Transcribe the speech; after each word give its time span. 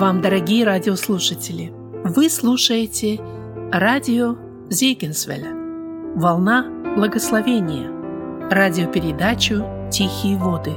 вам, 0.00 0.22
дорогие 0.22 0.64
радиослушатели! 0.64 1.74
Вы 2.04 2.30
слушаете 2.30 3.20
радио 3.70 4.34
Зейгенсвеля 4.70 5.52
«Волна 6.16 6.94
благословения» 6.96 7.90
радиопередачу 8.50 9.62
«Тихие 9.92 10.38
воды». 10.38 10.72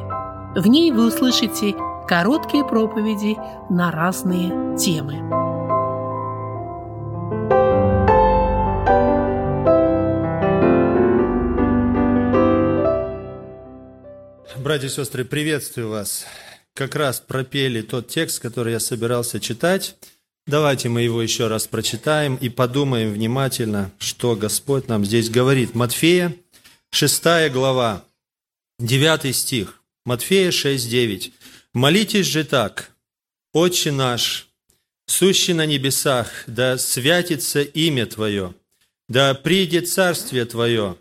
В 0.57 0.67
ней 0.67 0.91
вы 0.91 1.07
услышите 1.07 1.73
короткие 2.05 2.65
проповеди 2.65 3.37
на 3.69 3.91
разные 3.91 4.77
темы. 4.77 5.21
Братья 14.57 14.87
и 14.87 14.89
сестры, 14.89 15.23
приветствую 15.23 15.91
вас 15.91 16.25
как 16.73 16.95
раз 16.95 17.19
пропели 17.19 17.81
тот 17.81 18.07
текст, 18.07 18.39
который 18.39 18.73
я 18.73 18.79
собирался 18.79 19.39
читать. 19.39 19.95
Давайте 20.45 20.89
мы 20.89 21.01
его 21.01 21.21
еще 21.21 21.47
раз 21.47 21.67
прочитаем 21.67 22.35
и 22.35 22.49
подумаем 22.49 23.13
внимательно, 23.13 23.91
что 23.97 24.35
Господь 24.35 24.87
нам 24.87 25.05
здесь 25.05 25.29
говорит. 25.29 25.75
Матфея, 25.75 26.35
6 26.91 27.23
глава, 27.51 28.03
9 28.79 29.35
стих. 29.35 29.81
Матфея 30.05 30.51
6, 30.51 30.89
9. 30.89 31.33
«Молитесь 31.73 32.27
же 32.27 32.43
так, 32.43 32.91
Отче 33.53 33.91
наш, 33.91 34.47
сущий 35.05 35.53
на 35.53 35.67
небесах, 35.67 36.43
да 36.47 36.79
святится 36.79 37.61
имя 37.61 38.07
Твое, 38.07 38.55
да 39.07 39.35
придет 39.35 39.87
царствие 39.87 40.45
Твое, 40.45 40.97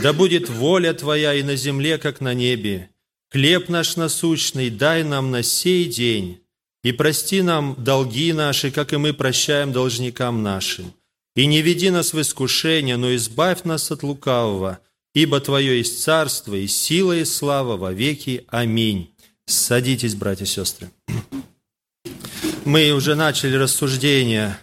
да 0.00 0.12
будет 0.12 0.48
воля 0.48 0.94
Твоя 0.94 1.34
и 1.34 1.42
на 1.42 1.56
земле, 1.56 1.98
как 1.98 2.20
на 2.20 2.34
небе. 2.34 2.91
Хлеб 3.32 3.70
наш 3.70 3.96
насущный 3.96 4.68
дай 4.68 5.04
нам 5.04 5.30
на 5.30 5.42
сей 5.42 5.86
день, 5.86 6.42
и 6.84 6.92
прости 6.92 7.40
нам 7.40 7.74
долги 7.78 8.30
наши, 8.34 8.70
как 8.70 8.92
и 8.92 8.98
мы 8.98 9.14
прощаем 9.14 9.72
должникам 9.72 10.42
нашим. 10.42 10.92
И 11.34 11.46
не 11.46 11.62
веди 11.62 11.88
нас 11.88 12.12
в 12.12 12.20
искушение, 12.20 12.98
но 12.98 13.14
избавь 13.14 13.64
нас 13.64 13.90
от 13.90 14.02
лукавого, 14.02 14.80
ибо 15.14 15.40
Твое 15.40 15.78
есть 15.78 16.02
царство, 16.02 16.54
и 16.54 16.66
сила, 16.66 17.16
и 17.16 17.24
слава 17.24 17.78
во 17.78 17.94
веки. 17.94 18.44
Аминь. 18.48 19.14
Садитесь, 19.46 20.14
братья 20.14 20.44
и 20.44 20.48
сестры. 20.48 20.90
Мы 22.66 22.90
уже 22.90 23.14
начали 23.14 23.56
рассуждение 23.56 24.58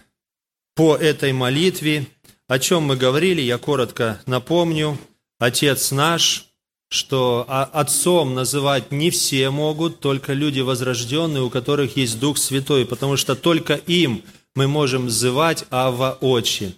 по 0.76 0.94
этой 0.94 1.32
молитве. 1.32 2.06
О 2.46 2.60
чем 2.60 2.84
мы 2.84 2.96
говорили, 2.96 3.40
я 3.40 3.58
коротко 3.58 4.20
напомню. 4.26 4.96
Отец 5.40 5.90
наш– 5.90 6.46
что 6.90 7.46
отцом 7.48 8.34
называть 8.34 8.90
не 8.90 9.10
все 9.10 9.50
могут, 9.50 10.00
только 10.00 10.32
люди 10.32 10.58
возрожденные, 10.60 11.42
у 11.42 11.48
которых 11.48 11.96
есть 11.96 12.18
Дух 12.18 12.36
Святой, 12.36 12.84
потому 12.84 13.16
что 13.16 13.36
только 13.36 13.74
им 13.74 14.22
мы 14.56 14.66
можем 14.66 15.04
называть 15.04 15.64
Ава 15.70 16.18
Очи. 16.20 16.74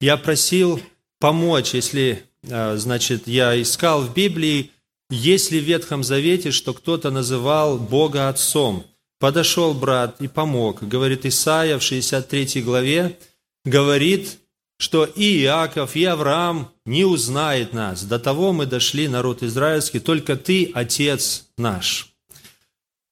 Я 0.00 0.16
просил 0.16 0.80
помочь, 1.18 1.74
если, 1.74 2.22
а, 2.48 2.76
значит, 2.76 3.26
я 3.26 3.60
искал 3.60 4.02
в 4.02 4.14
Библии, 4.14 4.70
есть 5.10 5.50
ли 5.50 5.58
в 5.58 5.64
Ветхом 5.64 6.04
Завете, 6.04 6.52
что 6.52 6.72
кто-то 6.72 7.10
называл 7.10 7.76
Бога 7.76 8.28
Отцом. 8.28 8.84
Подошел 9.18 9.74
брат 9.74 10.20
и 10.20 10.28
помог. 10.28 10.86
Говорит 10.86 11.26
Исаия 11.26 11.78
в 11.78 11.82
63 11.82 12.62
главе, 12.62 13.18
говорит, 13.64 14.38
что 14.78 15.04
и 15.04 15.42
Иаков, 15.42 15.96
и 15.96 16.04
Авраам 16.04 16.70
не 16.84 17.04
узнает 17.04 17.72
нас. 17.72 18.04
До 18.04 18.18
того 18.18 18.52
мы 18.52 18.66
дошли, 18.66 19.08
народ 19.08 19.42
израильский, 19.42 20.00
только 20.00 20.36
ты, 20.36 20.70
Отец 20.74 21.46
наш. 21.56 22.12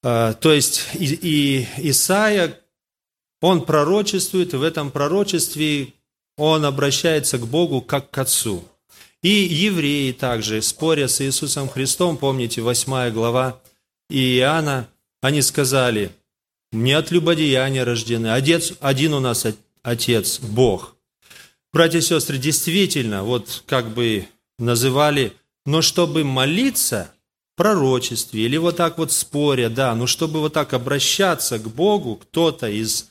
А, 0.03 0.35
то 0.35 0.53
есть 0.53 0.83
и, 0.95 1.67
Исаия, 1.79 2.61
он 3.41 3.65
пророчествует, 3.65 4.53
и 4.55 4.59
в 4.59 4.63
этом 4.63 4.91
пророчестве 4.91 5.95
он 6.37 6.65
обращается 6.65 7.39
к 7.39 7.47
Богу 7.47 7.81
как 7.81 8.11
к 8.11 8.19
Отцу. 8.19 8.65
И 9.23 9.31
евреи 9.31 10.13
также, 10.13 10.61
споря 10.61 11.09
с 11.09 11.23
Иисусом 11.23 11.69
Христом, 11.69 12.19
помните, 12.19 12.61
8 12.61 13.11
глава 13.11 13.59
Иоанна, 14.11 14.89
они 15.23 15.41
сказали, 15.41 16.11
не 16.73 16.93
от 16.93 17.11
любодеяния 17.11 17.87
рождены, 17.87 18.29
один 18.29 19.15
у 19.15 19.21
нас 19.21 19.47
Отец, 19.83 20.41
Бог. 20.41 20.95
Братья 21.75 21.99
и 21.99 22.03
сестры, 22.03 22.39
действительно, 22.39 23.25
вот 23.25 23.65
как 23.67 23.93
бы 23.93 24.29
называли, 24.61 25.33
но 25.67 25.83
чтобы 25.83 26.23
молиться 26.23 27.11
в 27.53 27.57
пророчестве 27.57 28.45
или 28.45 28.57
вот 28.57 28.77
так 28.77 28.97
вот 28.97 29.11
споря, 29.11 29.69
да, 29.69 29.93
но 29.97 30.07
чтобы 30.07 30.39
вот 30.39 30.53
так 30.53 30.73
обращаться 30.73 31.59
к 31.59 31.69
Богу, 31.69 32.15
кто-то 32.15 32.69
из 32.69 33.11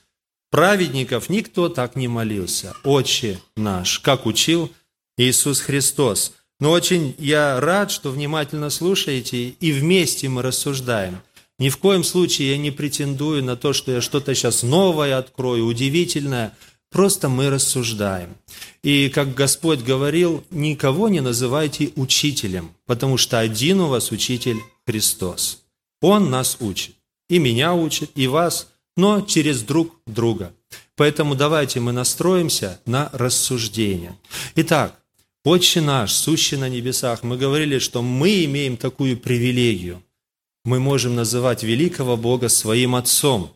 праведников, 0.50 1.28
никто 1.28 1.68
так 1.68 1.97
не 1.97 2.07
молился. 2.07 2.74
Отче 2.85 3.38
наш, 3.57 4.00
как 4.00 4.25
учил 4.25 4.72
Иисус 5.18 5.59
Христос. 5.59 6.31
Но 6.62 6.72
очень 6.72 7.16
я 7.18 7.59
рад, 7.59 7.91
что 7.91 8.12
внимательно 8.12 8.69
слушаете, 8.69 9.50
и 9.50 9.74
вместе 9.74 10.30
мы 10.30 10.41
рассуждаем. 10.41 11.19
Ни 11.59 11.68
в 11.68 11.78
коем 11.80 12.06
случае 12.06 12.51
я 12.51 12.57
не 12.57 12.72
претендую 12.72 13.44
на 13.44 13.57
то, 13.57 13.74
что 13.74 13.91
я 13.91 14.00
что-то 14.00 14.34
сейчас 14.34 14.63
новое 14.63 15.18
открою, 15.18 15.66
удивительное– 15.66 16.56
Просто 16.93 17.27
мы 17.27 17.49
рассуждаем. 17.49 18.35
И 18.83 19.09
как 19.09 19.33
Господь 19.33 19.79
говорил, 19.79 20.43
никого 20.51 21.09
не 21.09 21.21
называйте 21.21 21.91
учителем, 21.95 22.71
потому 22.85 23.17
что 23.17 23.39
один 23.39 23.81
у 23.81 23.87
вас 23.87 24.11
учитель 24.11 24.59
Христос. 24.85 25.63
Он 26.01 26.29
нас 26.29 26.57
учит. 26.59 26.93
И 27.29 27.39
меня 27.39 27.73
учит, 27.73 28.11
и 28.13 28.27
вас, 28.27 28.67
но 28.95 29.21
через 29.21 29.63
друг 29.63 29.95
друга. 30.05 30.53
Поэтому 30.95 31.33
давайте 31.33 31.79
мы 31.79 31.93
настроимся 31.93 32.79
на 32.85 33.09
рассуждение. 33.11 34.15
Итак, 34.55 34.99
Отче 35.43 35.81
наш, 35.81 36.13
сущий 36.13 36.57
на 36.57 36.69
небесах, 36.69 37.23
мы 37.23 37.37
говорили, 37.37 37.79
что 37.79 38.03
мы 38.03 38.45
имеем 38.45 38.77
такую 38.77 39.17
привилегию. 39.17 40.01
Мы 40.63 40.79
можем 40.79 41.15
называть 41.15 41.63
великого 41.63 42.17
Бога 42.17 42.49
своим 42.49 42.95
Отцом. 42.95 43.51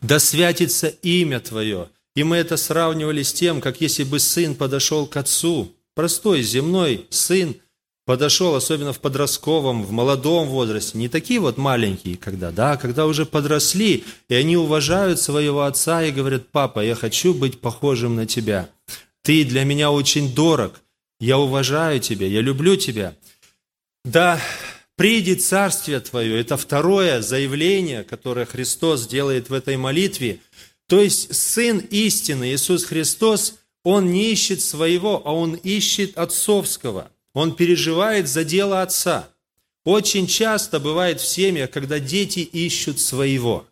Да 0.00 0.18
святится 0.18 0.88
имя 0.88 1.38
Твое– 1.38 1.88
и 2.14 2.24
мы 2.24 2.36
это 2.36 2.56
сравнивали 2.56 3.22
с 3.22 3.32
тем, 3.32 3.60
как 3.60 3.80
если 3.80 4.04
бы 4.04 4.18
сын 4.18 4.54
подошел 4.54 5.06
к 5.06 5.16
отцу, 5.16 5.72
простой 5.94 6.42
земной 6.42 7.06
сын 7.10 7.56
подошел, 8.04 8.54
особенно 8.54 8.92
в 8.92 9.00
подростковом, 9.00 9.84
в 9.84 9.92
молодом 9.92 10.48
возрасте, 10.48 10.98
не 10.98 11.08
такие 11.08 11.40
вот 11.40 11.56
маленькие, 11.56 12.16
когда, 12.16 12.50
да, 12.50 12.76
когда 12.76 13.06
уже 13.06 13.24
подросли, 13.24 14.04
и 14.28 14.34
они 14.34 14.56
уважают 14.56 15.20
своего 15.20 15.62
отца 15.62 16.02
и 16.02 16.10
говорят, 16.10 16.48
папа, 16.48 16.80
я 16.80 16.94
хочу 16.94 17.32
быть 17.32 17.60
похожим 17.60 18.16
на 18.16 18.26
тебя. 18.26 18.68
Ты 19.22 19.44
для 19.44 19.64
меня 19.64 19.90
очень 19.90 20.34
дорог, 20.34 20.80
я 21.20 21.38
уважаю 21.38 22.00
тебя, 22.00 22.26
я 22.26 22.40
люблю 22.40 22.76
тебя. 22.76 23.14
Да, 24.04 24.40
придет 24.96 25.42
царствие 25.42 26.00
твое, 26.00 26.40
это 26.40 26.56
второе 26.56 27.22
заявление, 27.22 28.02
которое 28.02 28.44
Христос 28.44 29.06
делает 29.06 29.48
в 29.48 29.54
этой 29.54 29.78
молитве– 29.78 30.40
то 30.88 31.00
есть 31.00 31.34
Сын 31.34 31.78
истины 31.78 32.52
Иисус 32.52 32.84
Христос, 32.84 33.54
Он 33.84 34.12
не 34.12 34.30
ищет 34.30 34.60
своего, 34.60 35.22
а 35.24 35.32
Он 35.34 35.54
ищет 35.54 36.18
отцовского. 36.18 37.10
Он 37.34 37.54
переживает 37.54 38.28
за 38.28 38.44
дело 38.44 38.82
Отца. 38.82 39.28
Очень 39.84 40.26
часто 40.26 40.78
бывает 40.78 41.20
в 41.20 41.26
семьях, 41.26 41.70
когда 41.70 41.98
дети 41.98 42.40
ищут 42.40 43.00
своего. 43.00 43.66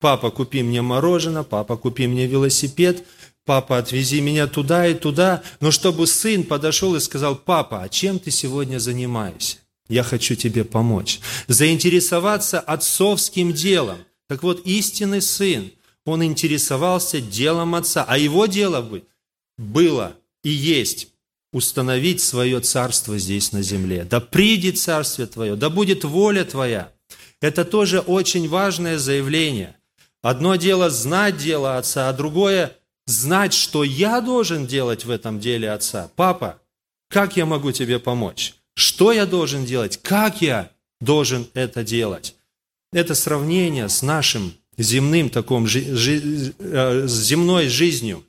Папа, 0.00 0.30
купи 0.30 0.62
мне 0.62 0.82
мороженое, 0.82 1.42
папа, 1.42 1.76
купи 1.76 2.06
мне 2.06 2.26
велосипед, 2.26 3.04
папа, 3.44 3.78
отвези 3.78 4.20
меня 4.20 4.46
туда 4.46 4.86
и 4.86 4.94
туда. 4.94 5.42
Но 5.60 5.70
чтобы 5.70 6.06
сын 6.06 6.44
подошел 6.44 6.94
и 6.94 7.00
сказал, 7.00 7.34
папа, 7.34 7.82
а 7.82 7.88
чем 7.88 8.18
ты 8.18 8.30
сегодня 8.30 8.78
занимаешься? 8.78 9.56
Я 9.88 10.02
хочу 10.02 10.34
тебе 10.34 10.64
помочь. 10.64 11.20
Заинтересоваться 11.46 12.60
отцовским 12.60 13.52
делом. 13.54 13.98
Так 14.28 14.42
вот, 14.42 14.66
истинный 14.66 15.22
сын, 15.22 15.72
он 16.08 16.24
интересовался 16.24 17.20
делом 17.20 17.74
Отца. 17.74 18.04
А 18.08 18.16
его 18.16 18.46
дело 18.46 19.02
было 19.58 20.16
и 20.42 20.48
есть 20.48 21.08
установить 21.52 22.20
свое 22.22 22.60
царство 22.60 23.18
здесь 23.18 23.52
на 23.52 23.62
земле. 23.62 24.04
Да 24.04 24.20
придет 24.20 24.78
царствие 24.78 25.26
Твое, 25.26 25.56
да 25.56 25.70
будет 25.70 26.04
воля 26.04 26.44
Твоя. 26.44 26.92
Это 27.40 27.64
тоже 27.64 28.00
очень 28.00 28.48
важное 28.48 28.98
заявление. 28.98 29.76
Одно 30.22 30.56
дело 30.56 30.90
знать 30.90 31.36
дело 31.36 31.78
Отца, 31.78 32.08
а 32.08 32.12
другое 32.12 32.76
знать, 33.06 33.52
что 33.52 33.84
я 33.84 34.20
должен 34.20 34.66
делать 34.66 35.04
в 35.04 35.10
этом 35.10 35.40
деле 35.40 35.70
Отца. 35.70 36.10
Папа, 36.16 36.60
как 37.08 37.36
я 37.36 37.46
могу 37.46 37.72
тебе 37.72 37.98
помочь? 37.98 38.54
Что 38.74 39.12
я 39.12 39.26
должен 39.26 39.64
делать? 39.64 39.98
Как 40.02 40.40
я 40.40 40.70
должен 41.00 41.48
это 41.54 41.84
делать? 41.84 42.34
Это 42.92 43.14
сравнение 43.14 43.88
с 43.88 44.02
нашим 44.02 44.54
земным 44.78 45.28
таком, 45.28 45.66
э, 45.66 47.06
земной 47.06 47.68
жизнью. 47.68 48.24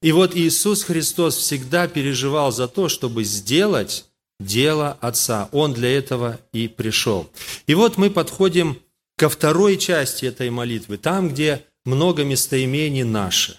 И 0.00 0.12
вот 0.12 0.34
Иисус 0.34 0.84
Христос 0.84 1.36
всегда 1.36 1.88
переживал 1.88 2.52
за 2.52 2.68
то, 2.68 2.88
чтобы 2.88 3.24
сделать 3.24 4.06
дело 4.38 4.96
Отца. 5.00 5.48
Он 5.52 5.74
для 5.74 5.96
этого 5.96 6.40
и 6.52 6.68
пришел. 6.68 7.30
И 7.66 7.74
вот 7.74 7.98
мы 7.98 8.10
подходим 8.10 8.80
ко 9.18 9.28
второй 9.28 9.76
части 9.76 10.24
этой 10.24 10.48
молитвы, 10.48 10.96
там, 10.96 11.28
где 11.28 11.66
много 11.84 12.24
местоимений 12.24 13.02
«наши». 13.02 13.58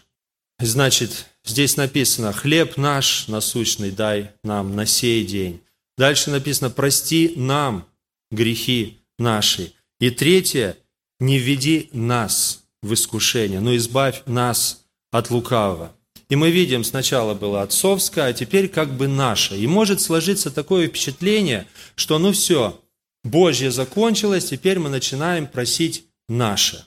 Значит, 0.59 1.27
здесь 1.45 1.77
написано 1.77 2.33
«хлеб 2.33 2.77
наш 2.77 3.27
насущный 3.27 3.91
дай 3.91 4.31
нам 4.43 4.75
на 4.75 4.85
сей 4.87 5.25
день». 5.25 5.61
Дальше 5.97 6.31
написано 6.31 6.71
«прости 6.71 7.33
нам 7.35 7.85
грехи 8.31 8.97
наши». 9.19 9.73
И 9.99 10.09
третье 10.09 10.77
«не 11.21 11.39
введи 11.39 11.89
нас 11.93 12.65
в 12.81 12.93
искушение, 12.93 13.61
но 13.61 13.73
избавь 13.77 14.23
нас 14.25 14.83
от 15.11 15.29
лукавого». 15.29 15.93
И 16.27 16.35
мы 16.35 16.49
видим, 16.49 16.83
сначала 16.83 17.33
было 17.33 17.61
отцовское, 17.61 18.27
а 18.27 18.33
теперь 18.33 18.67
как 18.67 18.93
бы 18.93 19.07
наше. 19.07 19.57
И 19.57 19.67
может 19.67 20.01
сложиться 20.01 20.51
такое 20.51 20.87
впечатление, 20.87 21.67
что 21.95 22.19
ну 22.19 22.31
все, 22.31 22.81
Божье 23.23 23.69
закончилось, 23.69 24.45
теперь 24.45 24.79
мы 24.79 24.89
начинаем 24.89 25.45
просить 25.45 26.05
наше. 26.27 26.85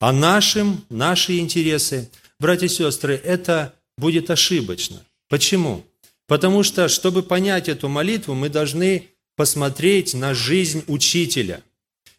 А 0.00 0.12
нашим, 0.12 0.84
наши 0.90 1.38
интересы, 1.38 2.10
братья 2.40 2.66
и 2.66 2.68
сестры, 2.68 3.14
это 3.14 3.74
будет 3.96 4.30
ошибочно. 4.30 5.04
Почему? 5.28 5.84
Потому 6.26 6.64
что, 6.64 6.88
чтобы 6.88 7.22
понять 7.22 7.68
эту 7.68 7.88
молитву, 7.88 8.34
мы 8.34 8.48
должны 8.48 9.10
посмотреть 9.36 10.14
на 10.14 10.34
жизнь 10.34 10.82
учителя. 10.88 11.62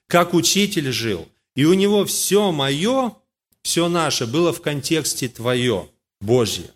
Как 0.08 0.34
учитель 0.34 0.92
жил. 0.94 1.28
И 1.56 1.66
у 1.66 1.74
него 1.74 2.06
все 2.06 2.52
мое, 2.52 3.14
все 3.62 3.88
наше 3.88 4.26
было 4.26 4.52
в 4.52 4.62
контексте 4.62 5.28
твое. 5.30 5.90
Божье. 6.22 6.72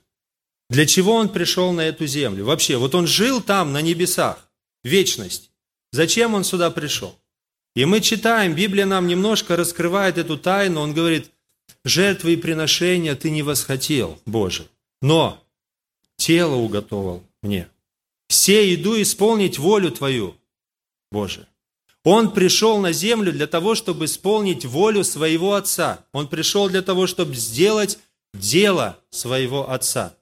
Для 0.69 0.85
чего 0.85 1.13
он 1.13 1.29
пришел 1.29 1.71
на 1.71 1.81
эту 1.81 2.05
землю? 2.05 2.45
Вообще, 2.45 2.77
вот 2.77 2.93
он 2.93 3.07
жил 3.07 3.41
там, 3.41 3.71
на 3.71 3.81
небесах, 3.81 4.49
вечность. 4.83 5.51
Зачем 5.91 6.33
он 6.33 6.43
сюда 6.43 6.69
пришел? 6.69 7.17
И 7.75 7.85
мы 7.85 8.01
читаем, 8.01 8.55
Библия 8.55 8.85
нам 8.85 9.07
немножко 9.07 9.55
раскрывает 9.55 10.17
эту 10.17 10.37
тайну. 10.37 10.81
Он 10.81 10.93
говорит, 10.93 11.31
жертвы 11.85 12.33
и 12.33 12.37
приношения 12.37 13.15
ты 13.15 13.29
не 13.29 13.43
восхотел, 13.43 14.19
Боже, 14.25 14.67
но 15.01 15.41
тело 16.17 16.55
уготовал 16.55 17.23
мне. 17.41 17.69
Все 18.27 18.73
иду 18.73 19.01
исполнить 19.01 19.57
волю 19.57 19.91
Твою, 19.91 20.35
Боже. 21.11 21.47
Он 22.09 22.31
пришел 22.31 22.79
на 22.79 22.93
землю 22.93 23.33
для 23.33 23.47
того, 23.47 23.75
чтобы 23.75 24.05
исполнить 24.05 24.63
волю 24.63 25.03
своего 25.03 25.55
Отца. 25.55 26.05
Он 26.13 26.29
пришел 26.29 26.69
для 26.69 26.81
того, 26.81 27.05
чтобы 27.05 27.35
сделать 27.35 27.99
дело 28.33 28.97
своего 29.09 29.69
Отца. 29.69 30.15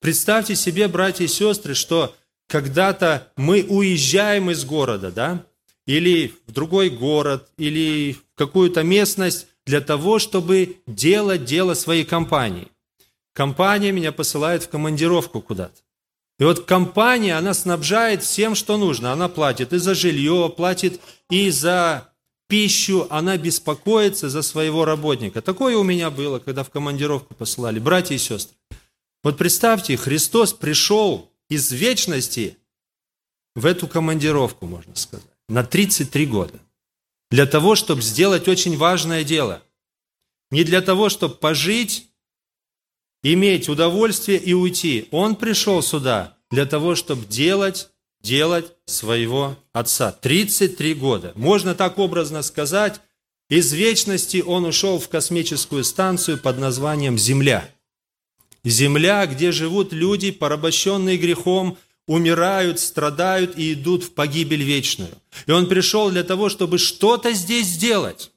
Представьте 0.00 0.54
себе, 0.54 0.86
братья 0.86 1.24
и 1.24 1.26
сестры, 1.26 1.74
что 1.74 2.14
когда-то 2.46 3.26
мы 3.34 3.66
уезжаем 3.68 4.52
из 4.52 4.64
города, 4.64 5.10
да, 5.10 5.44
или 5.84 6.32
в 6.46 6.52
другой 6.52 6.90
город, 6.90 7.50
или 7.58 8.12
в 8.12 8.22
какую-то 8.36 8.84
местность 8.84 9.48
для 9.66 9.80
того, 9.80 10.20
чтобы 10.20 10.76
делать 10.86 11.44
дело 11.44 11.74
своей 11.74 12.04
компании. 12.04 12.68
Компания 13.32 13.90
меня 13.90 14.12
посылает 14.12 14.62
в 14.62 14.68
командировку 14.68 15.40
куда-то. 15.40 15.80
И 16.38 16.44
вот 16.44 16.66
компания, 16.66 17.36
она 17.36 17.54
снабжает 17.54 18.22
всем, 18.22 18.54
что 18.54 18.76
нужно. 18.76 19.12
Она 19.12 19.28
платит 19.28 19.72
и 19.72 19.78
за 19.78 19.94
жилье, 19.94 20.52
платит 20.54 21.00
и 21.30 21.50
за 21.50 22.12
пищу, 22.48 23.06
она 23.10 23.36
беспокоится 23.36 24.28
за 24.28 24.42
своего 24.42 24.84
работника. 24.84 25.42
Такое 25.42 25.76
у 25.76 25.82
меня 25.82 26.10
было, 26.10 26.38
когда 26.38 26.62
в 26.62 26.70
командировку 26.70 27.34
посылали, 27.34 27.78
братья 27.78 28.14
и 28.14 28.18
сестры. 28.18 28.56
Вот 29.22 29.38
представьте, 29.38 29.96
Христос 29.96 30.52
пришел 30.52 31.32
из 31.48 31.72
вечности 31.72 32.58
в 33.54 33.66
эту 33.66 33.88
командировку, 33.88 34.66
можно 34.66 34.94
сказать, 34.94 35.26
на 35.48 35.64
33 35.64 36.26
года. 36.26 36.60
Для 37.30 37.46
того, 37.46 37.74
чтобы 37.74 38.02
сделать 38.02 38.46
очень 38.46 38.76
важное 38.76 39.24
дело. 39.24 39.62
Не 40.52 40.62
для 40.62 40.80
того, 40.80 41.08
чтобы 41.08 41.34
пожить, 41.34 42.08
иметь 43.32 43.68
удовольствие 43.68 44.38
и 44.38 44.52
уйти. 44.52 45.08
Он 45.10 45.36
пришел 45.36 45.82
сюда 45.82 46.36
для 46.50 46.66
того, 46.66 46.94
чтобы 46.94 47.26
делать 47.26 47.88
делать 48.22 48.72
своего 48.86 49.56
отца. 49.72 50.10
33 50.10 50.94
года. 50.94 51.32
Можно 51.36 51.74
так 51.74 51.98
образно 51.98 52.42
сказать, 52.42 53.00
из 53.48 53.72
вечности 53.72 54.42
он 54.44 54.64
ушел 54.64 54.98
в 54.98 55.08
космическую 55.08 55.84
станцию 55.84 56.38
под 56.38 56.58
названием 56.58 57.16
Земля. 57.18 57.70
Земля, 58.64 59.24
где 59.26 59.52
живут 59.52 59.92
люди, 59.92 60.32
порабощенные 60.32 61.16
грехом, 61.16 61.78
умирают, 62.08 62.80
страдают 62.80 63.56
и 63.56 63.74
идут 63.74 64.02
в 64.02 64.12
погибель 64.12 64.64
вечную. 64.64 65.12
И 65.46 65.52
он 65.52 65.68
пришел 65.68 66.10
для 66.10 66.24
того, 66.24 66.48
чтобы 66.48 66.78
что-то 66.78 67.32
здесь 67.32 67.66
сделать, 67.66 68.32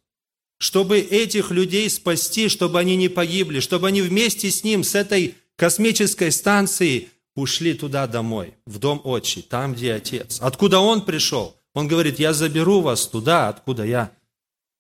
чтобы 0.59 0.99
этих 0.99 1.51
людей 1.51 1.89
спасти, 1.89 2.49
чтобы 2.49 2.79
они 2.79 2.95
не 2.95 3.09
погибли, 3.09 3.59
чтобы 3.61 3.87
они 3.87 4.01
вместе 4.01 4.51
с 4.51 4.63
ним, 4.63 4.83
с 4.83 4.93
этой 4.93 5.35
космической 5.55 6.31
станцией 6.31 7.09
ушли 7.35 7.73
туда 7.73 8.05
домой, 8.07 8.53
в 8.65 8.77
дом 8.77 9.01
отчий, 9.03 9.41
там, 9.41 9.73
где 9.73 9.93
отец. 9.93 10.39
Откуда 10.41 10.79
он 10.79 11.05
пришел? 11.05 11.55
Он 11.73 11.87
говорит, 11.87 12.19
я 12.19 12.33
заберу 12.33 12.81
вас 12.81 13.07
туда, 13.07 13.47
откуда 13.47 13.85
я 13.85 14.11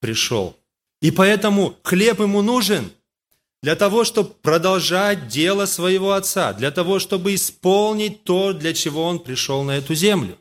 пришел. 0.01 0.55
И 1.01 1.11
поэтому 1.11 1.75
хлеб 1.83 2.19
ему 2.19 2.41
нужен 2.41 2.91
для 3.61 3.75
того, 3.75 4.03
чтобы 4.03 4.31
продолжать 4.41 5.27
дело 5.27 5.65
своего 5.65 6.11
отца, 6.11 6.51
для 6.53 6.71
того, 6.71 6.99
чтобы 6.99 7.35
исполнить 7.35 8.23
то, 8.23 8.51
для 8.51 8.73
чего 8.73 9.03
он 9.03 9.19
пришел 9.19 9.63
на 9.63 9.77
эту 9.77 9.95
землю. 9.95 10.37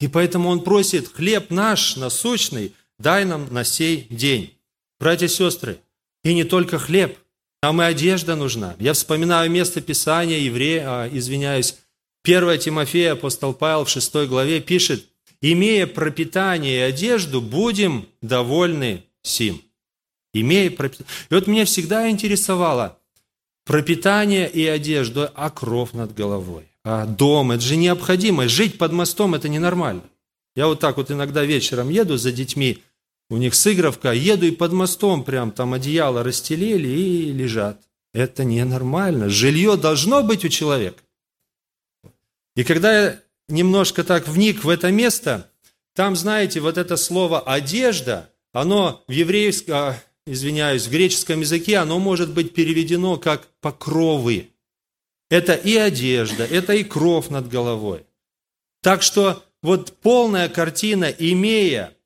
И 0.00 0.08
поэтому 0.08 0.50
он 0.50 0.62
просит, 0.62 1.08
хлеб 1.08 1.50
наш 1.50 1.96
насущный, 1.96 2.74
дай 2.98 3.24
нам 3.24 3.52
на 3.52 3.64
сей 3.64 4.06
день. 4.10 4.53
Братья 5.04 5.26
и 5.26 5.28
сестры, 5.28 5.80
и 6.22 6.32
не 6.32 6.44
только 6.44 6.78
хлеб, 6.78 7.18
нам 7.62 7.82
и 7.82 7.84
одежда 7.84 8.36
нужна. 8.36 8.74
Я 8.78 8.94
вспоминаю 8.94 9.50
место 9.50 9.82
Писания, 9.82 10.38
еврея, 10.38 10.82
а, 10.86 11.08
извиняюсь, 11.12 11.76
1 12.22 12.58
Тимофея, 12.58 13.12
апостол 13.12 13.52
Павел 13.52 13.84
в 13.84 13.90
6 13.90 14.26
главе 14.26 14.62
пишет, 14.62 15.04
«Имея 15.42 15.86
пропитание 15.86 16.78
и 16.78 16.80
одежду, 16.80 17.42
будем 17.42 18.08
довольны 18.22 19.04
сим». 19.20 19.60
Имея 20.32 20.70
пропитание. 20.70 21.12
И 21.28 21.34
вот 21.34 21.48
меня 21.48 21.66
всегда 21.66 22.08
интересовало 22.08 22.98
пропитание 23.66 24.48
и 24.50 24.66
одежда, 24.66 25.30
а 25.34 25.50
кров 25.50 25.92
над 25.92 26.14
головой, 26.14 26.64
а 26.82 27.04
дом. 27.04 27.52
Это 27.52 27.62
же 27.62 27.76
необходимо. 27.76 28.48
Жить 28.48 28.78
под 28.78 28.92
мостом– 28.92 29.34
это 29.36 29.50
ненормально. 29.50 30.04
Я 30.56 30.66
вот 30.66 30.80
так 30.80 30.96
вот 30.96 31.10
иногда 31.10 31.44
вечером 31.44 31.90
еду 31.90 32.16
за 32.16 32.32
детьми, 32.32 32.82
у 33.30 33.36
них 33.36 33.54
сыгровка, 33.54 34.12
еду 34.12 34.46
и 34.46 34.50
под 34.50 34.72
мостом 34.72 35.24
прям 35.24 35.50
там 35.50 35.72
одеяло 35.72 36.22
расстелили 36.22 36.88
и 36.88 37.32
лежат. 37.32 37.80
Это 38.12 38.44
ненормально. 38.44 39.28
Жилье 39.28 39.76
должно 39.76 40.22
быть 40.22 40.44
у 40.44 40.48
человека. 40.48 41.02
И 42.54 42.62
когда 42.62 43.02
я 43.02 43.20
немножко 43.48 44.04
так 44.04 44.28
вник 44.28 44.62
в 44.62 44.68
это 44.68 44.92
место, 44.92 45.50
там, 45.94 46.16
знаете, 46.16 46.60
вот 46.60 46.78
это 46.78 46.96
слово 46.96 47.40
«одежда», 47.40 48.30
оно 48.52 49.02
в 49.08 49.12
еврейском, 49.12 49.74
а, 49.74 49.96
извиняюсь, 50.26 50.86
в 50.86 50.90
греческом 50.90 51.40
языке, 51.40 51.78
оно 51.78 51.98
может 51.98 52.32
быть 52.32 52.54
переведено 52.54 53.16
как 53.16 53.48
«покровы». 53.60 54.50
Это 55.30 55.54
и 55.54 55.76
одежда, 55.76 56.44
это 56.44 56.74
и 56.74 56.84
кров 56.84 57.30
над 57.30 57.48
головой. 57.48 58.04
Так 58.82 59.02
что 59.02 59.42
вот 59.62 59.94
полная 60.02 60.48
картина, 60.48 61.06
имея 61.06 61.96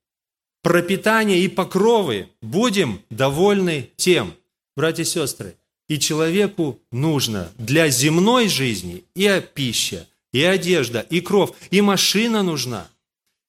пропитание 0.68 1.40
и 1.40 1.48
покровы, 1.48 2.28
будем 2.42 3.00
довольны 3.08 3.88
тем, 3.96 4.34
братья 4.76 5.02
и 5.02 5.06
сестры. 5.06 5.56
И 5.88 5.98
человеку 5.98 6.78
нужно 6.92 7.50
для 7.56 7.88
земной 7.88 8.48
жизни 8.48 9.04
и 9.14 9.42
пища, 9.54 10.06
и 10.30 10.42
одежда, 10.42 11.00
и 11.08 11.22
кров, 11.22 11.56
и 11.70 11.80
машина 11.80 12.42
нужна, 12.42 12.86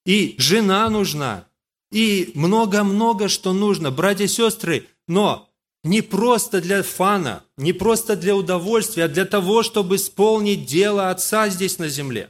и 0.06 0.36
жена 0.38 0.90
нужна, 0.90 1.44
и 1.92 2.32
много-много 2.36 3.28
что 3.28 3.52
нужно, 3.52 3.92
братья 3.92 4.24
и 4.24 4.30
сестры, 4.30 4.88
но 5.06 5.50
не 5.84 6.02
просто 6.02 6.62
для 6.62 6.84
фана, 6.84 7.44
не 7.58 7.74
просто 7.74 8.16
для 8.16 8.34
удовольствия, 8.34 9.04
а 9.04 9.10
для 9.10 9.26
того, 9.26 9.62
чтобы 9.62 9.98
исполнить 9.98 10.66
дело 10.66 11.10
Отца 11.10 11.50
здесь 11.50 11.80
на 11.80 11.90
земле. 11.90 12.30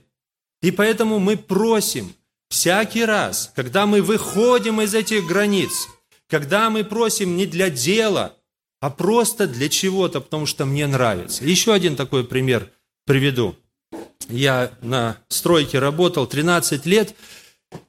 И 0.64 0.72
поэтому 0.72 1.20
мы 1.20 1.38
просим, 1.38 2.12
Всякий 2.50 3.06
раз, 3.06 3.52
когда 3.56 3.86
мы 3.86 4.02
выходим 4.02 4.82
из 4.82 4.96
этих 4.96 5.26
границ, 5.26 5.88
когда 6.28 6.70
мы 6.70 6.84
просим 6.84 7.38
не 7.38 7.46
для 7.46 7.70
дела, 7.70 8.36
а 8.82 8.90
просто 8.90 9.48
для 9.48 9.70
чего-то, 9.70 10.20
потому 10.20 10.46
что 10.46 10.66
мне 10.66 10.88
нравится. 10.88 11.46
Еще 11.46 11.74
один 11.74 11.96
такой 11.96 12.24
пример 12.24 12.72
приведу. 13.06 13.56
Я 14.30 14.72
на 14.82 15.18
стройке 15.28 15.80
работал 15.80 16.26
13 16.26 16.86
лет, 16.86 17.16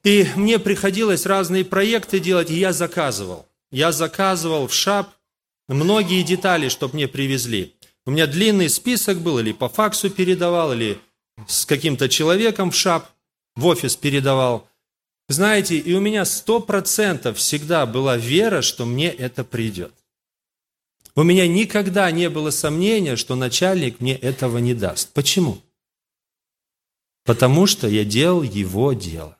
и 0.04 0.26
мне 0.36 0.58
приходилось 0.58 1.26
разные 1.26 1.64
проекты 1.64 2.20
делать, 2.20 2.50
и 2.50 2.58
я 2.58 2.72
заказывал. 2.72 3.46
Я 3.72 3.92
заказывал 3.92 4.66
в 4.66 4.74
ШАП 4.74 5.08
многие 5.68 6.22
детали, 6.22 6.68
чтобы 6.68 6.94
мне 6.94 7.08
привезли. 7.08 7.74
У 8.04 8.10
меня 8.10 8.26
длинный 8.26 8.68
список 8.68 9.20
был, 9.20 9.38
или 9.38 9.52
по 9.52 9.68
факсу 9.68 10.10
передавал, 10.10 10.72
или 10.72 10.98
с 11.46 11.64
каким-то 11.64 12.10
человеком 12.10 12.70
в 12.72 12.76
ШАП– 12.76 13.08
в 13.56 13.66
офис 13.66 13.96
передавал. 13.96 14.68
Знаете, 15.28 15.76
и 15.76 15.92
у 15.94 16.00
меня 16.00 16.24
сто 16.24 16.60
процентов 16.60 17.38
всегда 17.38 17.86
была 17.86 18.16
вера, 18.16 18.62
что 18.62 18.84
мне 18.84 19.08
это 19.08 19.44
придет. 19.44 19.92
У 21.14 21.22
меня 21.22 21.46
никогда 21.46 22.10
не 22.10 22.28
было 22.28 22.50
сомнения, 22.50 23.16
что 23.16 23.36
начальник 23.36 24.00
мне 24.00 24.16
этого 24.16 24.58
не 24.58 24.74
даст. 24.74 25.12
Почему? 25.12 25.60
Потому 27.24 27.66
что 27.66 27.88
я 27.88 28.04
делал 28.04 28.42
его 28.42 28.92
дело. 28.92 29.36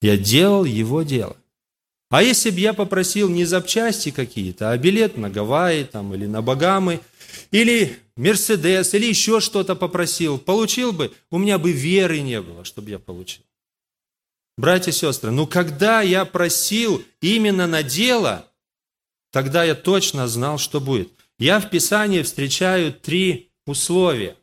Я 0.00 0.16
делал 0.16 0.64
его 0.64 1.02
дело. 1.02 1.36
А 2.10 2.22
если 2.22 2.50
бы 2.50 2.60
я 2.60 2.72
попросил 2.72 3.28
не 3.28 3.44
запчасти 3.44 4.10
какие-то, 4.10 4.70
а 4.70 4.78
билет 4.78 5.16
на 5.16 5.28
Гавайи 5.28 5.84
там, 5.84 6.14
или 6.14 6.26
на 6.26 6.40
Багамы, 6.40 7.00
или 7.50 7.98
Мерседес, 8.16 8.94
или 8.94 9.06
еще 9.06 9.40
что-то 9.40 9.76
попросил, 9.76 10.38
получил 10.38 10.92
бы, 10.92 11.12
у 11.30 11.38
меня 11.38 11.58
бы 11.58 11.72
веры 11.72 12.20
не 12.20 12.40
было, 12.40 12.64
чтобы 12.64 12.90
я 12.90 12.98
получил. 12.98 13.44
Братья 14.56 14.90
и 14.90 14.94
сестры, 14.94 15.30
ну 15.30 15.46
когда 15.46 16.00
я 16.00 16.24
просил 16.24 17.04
именно 17.20 17.66
на 17.66 17.82
дело, 17.82 18.50
тогда 19.30 19.64
я 19.64 19.74
точно 19.74 20.28
знал, 20.28 20.56
что 20.56 20.80
будет. 20.80 21.12
Я 21.38 21.60
в 21.60 21.68
Писании 21.68 22.22
встречаю 22.22 22.94
три 22.94 23.52
условия, 23.66 24.36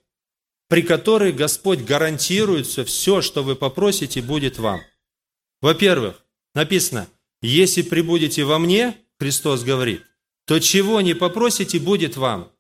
при 0.70 0.84
которых 0.84 1.36
Господь 1.36 1.80
гарантирует 1.80 2.68
все, 2.68 2.86
все, 2.86 3.22
что 3.22 3.42
вы 3.42 3.56
попросите, 3.56 4.22
будет 4.22 4.60
вам. 4.60 4.82
Во-первых, 5.62 6.24
написано, 6.54 7.08
если 7.42 7.82
прибудете 7.82 8.44
во 8.44 8.60
мне, 8.60 8.96
Христос 9.20 9.64
говорит, 9.64 10.04
то 10.46 10.60
чего 10.60 11.02
не 11.02 11.16
попросите, 11.16 11.80
будет 11.80 12.18
вам. 12.18 12.53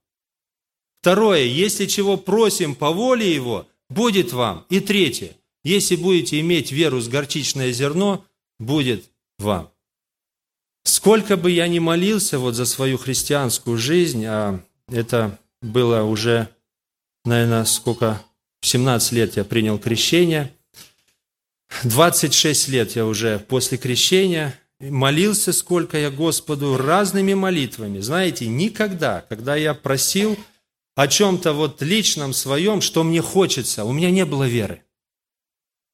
Второе, 1.04 1.44
если 1.44 1.86
чего 1.86 2.16
просим 2.16 2.76
по 2.76 2.92
воле 2.92 3.30
Его, 3.36 3.68
будет 3.90 4.32
вам. 4.32 4.66
И 4.70 4.80
третье, 4.80 5.36
если 5.62 5.98
будете 5.98 6.40
иметь 6.40 6.72
веру 6.72 7.02
с 7.02 7.10
горчичное 7.10 7.74
зерно, 7.74 8.24
будет 8.58 9.10
вам. 9.38 9.70
Сколько 10.86 11.36
бы 11.36 11.52
я 11.52 11.68
ни 11.68 11.80
молился 11.80 12.40
вот 12.40 12.56
за 12.56 12.66
свою 12.66 12.98
христианскую 12.98 13.78
жизнь, 13.78 14.24
а 14.24 14.62
это 14.88 15.38
было 15.62 16.04
уже, 16.04 16.48
наверное, 17.26 17.66
сколько, 17.66 18.24
17 18.62 19.12
лет 19.12 19.36
я 19.36 19.44
принял 19.44 19.78
крещение, 19.80 20.54
26 21.84 22.70
лет 22.70 22.96
я 22.96 23.06
уже 23.06 23.40
после 23.40 23.78
крещения, 23.78 24.58
молился 24.80 25.52
сколько 25.52 25.98
я 25.98 26.10
Господу 26.10 26.78
разными 26.78 27.34
молитвами. 27.34 28.00
Знаете, 28.00 28.48
никогда, 28.48 29.26
когда 29.28 29.58
я 29.58 29.74
просил 29.74 30.38
о 30.96 31.08
чем-то 31.08 31.54
вот 31.54 31.82
личном 31.82 32.34
своем, 32.34 32.82
что 32.82 33.04
мне 33.04 33.22
хочется, 33.22 33.86
у 33.86 33.92
меня 33.92 34.12
не 34.12 34.26
было 34.26 34.48
веры. 34.48 34.84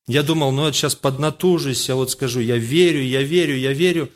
Я 0.07 0.23
думал, 0.23 0.51
ну 0.51 0.63
вот 0.63 0.75
сейчас 0.75 0.95
поднатужусь, 0.95 1.87
я 1.87 1.95
вот 1.95 2.11
скажу, 2.11 2.39
я 2.39 2.57
верю, 2.57 3.01
я 3.01 3.21
верю, 3.21 3.55
я 3.57 3.73
верю. 3.73 4.11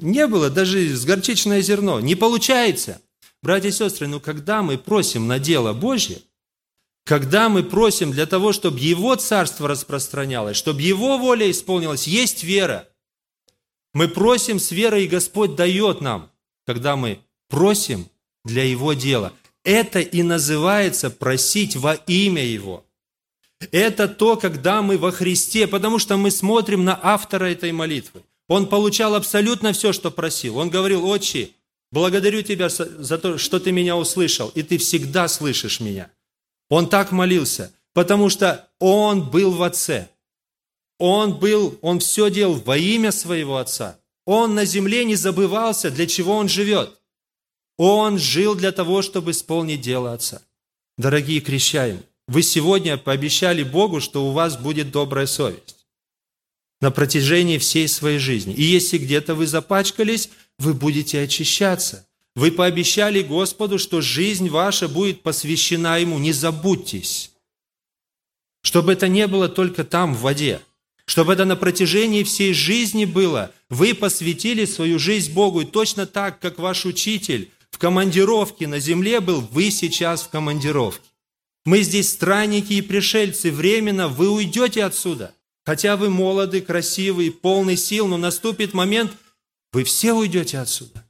Не 0.00 0.26
было 0.26 0.50
даже 0.50 0.88
с 0.88 1.04
горчичное 1.04 1.60
зерно. 1.60 2.00
Не 2.00 2.16
получается. 2.16 3.00
Братья 3.42 3.68
и 3.68 3.72
сестры, 3.72 4.08
ну 4.08 4.20
когда 4.20 4.62
мы 4.62 4.76
просим 4.76 5.28
на 5.28 5.38
дело 5.38 5.72
Божье, 5.72 6.18
когда 7.04 7.48
мы 7.48 7.62
просим 7.62 8.10
для 8.10 8.26
того, 8.26 8.52
чтобы 8.52 8.80
Его 8.80 9.14
царство 9.14 9.68
распространялось, 9.68 10.56
чтобы 10.56 10.82
Его 10.82 11.18
воля 11.18 11.50
исполнилась, 11.50 12.06
есть 12.06 12.42
вера– 12.42 12.88
мы 13.94 14.08
просим 14.08 14.58
с 14.58 14.72
верой, 14.72 15.04
и 15.04 15.08
Господь 15.08 15.54
дает 15.54 16.00
нам, 16.00 16.30
когда 16.66 16.96
мы 16.96 17.20
просим 17.48 18.08
для 18.44 18.64
Его 18.64 18.92
дела. 18.92 19.32
Это 19.64 20.00
и 20.00 20.22
называется 20.22 21.10
просить 21.10 21.76
во 21.76 21.94
имя 21.94 22.44
Его. 22.44 22.84
Это 23.72 24.08
то, 24.08 24.36
когда 24.36 24.82
мы 24.82 24.98
во 24.98 25.10
Христе, 25.10 25.66
потому 25.66 25.98
что 25.98 26.16
мы 26.16 26.30
смотрим 26.30 26.84
на 26.84 26.98
автора 27.02 27.46
этой 27.46 27.72
молитвы. 27.72 28.22
Он 28.46 28.68
получал 28.68 29.14
абсолютно 29.14 29.72
все, 29.72 29.92
что 29.92 30.10
просил. 30.10 30.58
Он 30.58 30.68
говорил, 30.68 31.06
«Отче, 31.08 31.50
благодарю 31.90 32.42
Тебя 32.42 32.68
за 32.68 33.18
то, 33.18 33.38
что 33.38 33.58
Ты 33.58 33.72
меня 33.72 33.96
услышал, 33.96 34.50
и 34.50 34.62
Ты 34.62 34.76
всегда 34.78 35.28
слышишь 35.28 35.80
меня». 35.80 36.10
Он 36.68 36.88
так 36.88 37.10
молился, 37.10 37.72
потому 37.94 38.28
что 38.28 38.68
Он 38.78 39.30
был 39.30 39.50
в 39.52 39.62
Отце– 39.62 40.08
он 40.98 41.38
был, 41.38 41.78
он 41.82 41.98
все 41.98 42.30
делал 42.30 42.54
во 42.54 42.76
имя 42.76 43.12
своего 43.12 43.56
Отца. 43.58 43.98
Он 44.26 44.54
на 44.54 44.64
земле 44.64 45.04
не 45.04 45.16
забывался, 45.16 45.90
для 45.90 46.06
чего 46.06 46.34
он 46.36 46.48
живет. 46.48 46.98
Он 47.76 48.18
жил 48.18 48.54
для 48.54 48.72
того, 48.72 49.02
чтобы 49.02 49.32
исполнить 49.32 49.80
дело 49.80 50.12
Отца. 50.12 50.42
Дорогие 50.96 51.40
крещаем, 51.40 52.02
вы 52.28 52.42
сегодня 52.42 52.96
пообещали 52.96 53.62
Богу, 53.62 54.00
что 54.00 54.26
у 54.26 54.32
вас 54.32 54.56
будет 54.56 54.90
добрая 54.90 55.26
совесть 55.26 55.86
на 56.80 56.90
протяжении 56.90 57.58
всей 57.58 57.88
своей 57.88 58.18
жизни. 58.18 58.54
И 58.54 58.62
если 58.62 58.98
где-то 58.98 59.34
вы 59.34 59.46
запачкались, 59.46 60.28
вы 60.58 60.74
будете 60.74 61.20
очищаться. 61.20 62.06
Вы 62.36 62.52
пообещали 62.52 63.22
Господу, 63.22 63.78
что 63.78 64.00
жизнь 64.00 64.48
ваша 64.48 64.88
будет 64.88 65.22
посвящена 65.22 65.98
Ему. 65.98 66.18
Не 66.18 66.32
забудьтесь. 66.32 67.32
Чтобы 68.62 68.92
это 68.92 69.08
не 69.08 69.26
было 69.26 69.48
только 69.48 69.84
там, 69.84 70.14
в 70.14 70.20
воде– 70.20 70.60
чтобы 71.06 71.34
это 71.34 71.44
на 71.44 71.56
протяжении 71.56 72.22
всей 72.22 72.54
жизни 72.54 73.04
было. 73.04 73.52
Вы 73.68 73.94
посвятили 73.94 74.64
свою 74.64 74.98
жизнь 74.98 75.32
Богу, 75.32 75.60
и 75.60 75.66
точно 75.66 76.06
так, 76.06 76.40
как 76.40 76.58
ваш 76.58 76.86
учитель 76.86 77.50
в 77.74 77.78
командировке 77.78 78.66
на 78.66 78.78
земле 78.78 79.20
был, 79.20 79.40
вы 79.40 79.70
сейчас 79.70 80.22
в 80.22 80.28
командировке. 80.28 81.08
Мы 81.64 81.82
здесь 81.82 82.10
странники 82.10 82.74
и 82.74 82.82
пришельцы, 82.82 83.50
временно 83.50 84.08
вы 84.08 84.30
уйдете 84.30 84.84
отсюда. 84.84 85.34
Хотя 85.64 85.96
вы 85.96 86.10
молоды, 86.10 86.60
красивый, 86.60 87.30
полный 87.30 87.76
сил, 87.76 88.06
но 88.06 88.16
наступит 88.16 88.74
момент, 88.74 89.12
вы 89.72 89.84
все 89.84 90.12
уйдете 90.12 90.58
отсюда. 90.58 91.04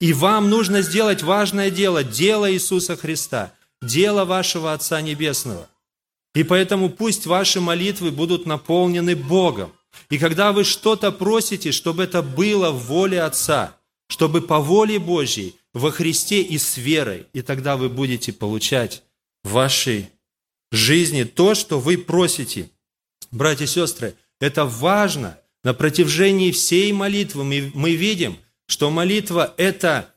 И 0.00 0.12
вам 0.12 0.48
нужно 0.48 0.82
сделать 0.82 1.22
важное 1.22 1.70
дело, 1.70 2.02
дело 2.02 2.50
Иисуса 2.50 2.96
Христа, 2.96 3.52
дело 3.82 4.24
вашего 4.24 4.72
Отца 4.72 5.00
Небесного– 5.00 5.68
и 6.38 6.44
поэтому 6.44 6.88
пусть 6.88 7.26
ваши 7.26 7.60
молитвы 7.60 8.12
будут 8.12 8.46
наполнены 8.46 9.16
Богом. 9.16 9.72
И 10.08 10.18
когда 10.18 10.52
вы 10.52 10.62
что-то 10.62 11.10
просите, 11.10 11.72
чтобы 11.72 12.04
это 12.04 12.22
было 12.22 12.70
в 12.70 12.86
воле 12.86 13.22
Отца, 13.22 13.76
чтобы 14.08 14.40
по 14.40 14.60
воле 14.60 15.00
Божьей, 15.00 15.56
во 15.78 15.90
Христе 15.90 16.42
и 16.42 16.58
с 16.58 16.76
верой, 16.76 17.26
и 17.32 17.42
тогда 17.42 17.76
вы 17.76 17.88
будете 17.88 18.32
получать 18.32 19.02
в 19.44 19.52
вашей 19.52 20.10
жизни 20.72 21.22
то, 21.22 21.54
что 21.54 21.80
вы 21.80 21.96
просите. 21.96 22.70
Братья 23.30 23.64
и 23.64 23.68
сестры, 23.68 24.14
это 24.40 24.64
важно. 24.64 25.38
На 25.64 25.74
протяжении 25.74 26.50
всей 26.50 26.92
молитвы 26.92 27.44
мы, 27.44 27.70
мы 27.74 27.94
видим, 27.94 28.38
что 28.66 28.90
молитва– 28.90 29.54
это 29.56 30.14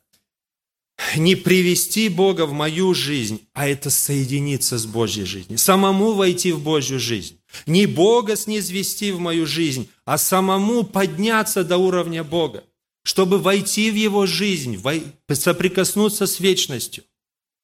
не 1.15 1.35
привести 1.35 2.09
Бога 2.09 2.45
в 2.45 2.53
мою 2.53 2.93
жизнь, 2.93 3.41
а 3.53 3.67
это 3.67 3.89
соединиться 3.89 4.77
с 4.77 4.85
Божьей 4.85 5.25
жизнью, 5.25 5.57
самому 5.57 6.13
войти 6.13 6.51
в 6.51 6.61
Божью 6.61 6.99
жизнь. 6.99 7.39
Не 7.65 7.85
Бога 7.85 8.35
снизвести 8.35 9.11
в 9.11 9.19
мою 9.19 9.45
жизнь, 9.45 9.89
а 10.05 10.17
самому 10.17 10.83
подняться 10.83 11.63
до 11.63 11.77
уровня 11.77 12.23
Бога, 12.23 12.63
чтобы 13.03 13.39
войти 13.39 13.91
в 13.91 13.95
Его 13.95 14.25
жизнь, 14.25 14.81
соприкоснуться 15.29 16.27
с 16.27 16.39
вечностью. 16.39 17.03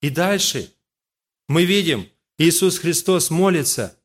И 0.01 0.09
дальше 0.09 0.71
мы 1.47 1.65
видим, 1.65 2.07
Иисус 2.37 2.79
Христос 2.79 3.29
молится, 3.29 3.97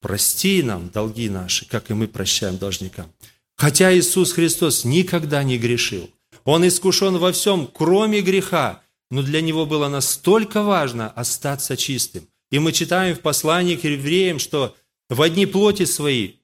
прости 0.00 0.62
нам 0.62 0.90
долги 0.90 1.28
наши, 1.28 1.66
как 1.66 1.90
и 1.90 1.94
мы 1.94 2.08
прощаем 2.08 2.58
должникам. 2.58 3.12
Хотя 3.56 3.96
Иисус 3.96 4.32
Христос 4.32 4.84
никогда 4.84 5.42
не 5.42 5.58
грешил– 5.58 6.10
он 6.44 6.66
искушен 6.66 7.16
во 7.16 7.32
всем, 7.32 7.66
кроме 7.66 8.20
греха, 8.20 8.82
но 9.10 9.22
для 9.22 9.40
него 9.40 9.66
было 9.66 9.88
настолько 9.88 10.62
важно 10.62 11.10
остаться 11.10 11.76
чистым. 11.76 12.28
И 12.50 12.58
мы 12.58 12.72
читаем 12.72 13.16
в 13.16 13.20
послании 13.20 13.76
к 13.76 13.84
евреям, 13.84 14.38
что 14.38 14.76
в 15.08 15.22
одни 15.22 15.46
плоти 15.46 15.84
своей, 15.86 16.40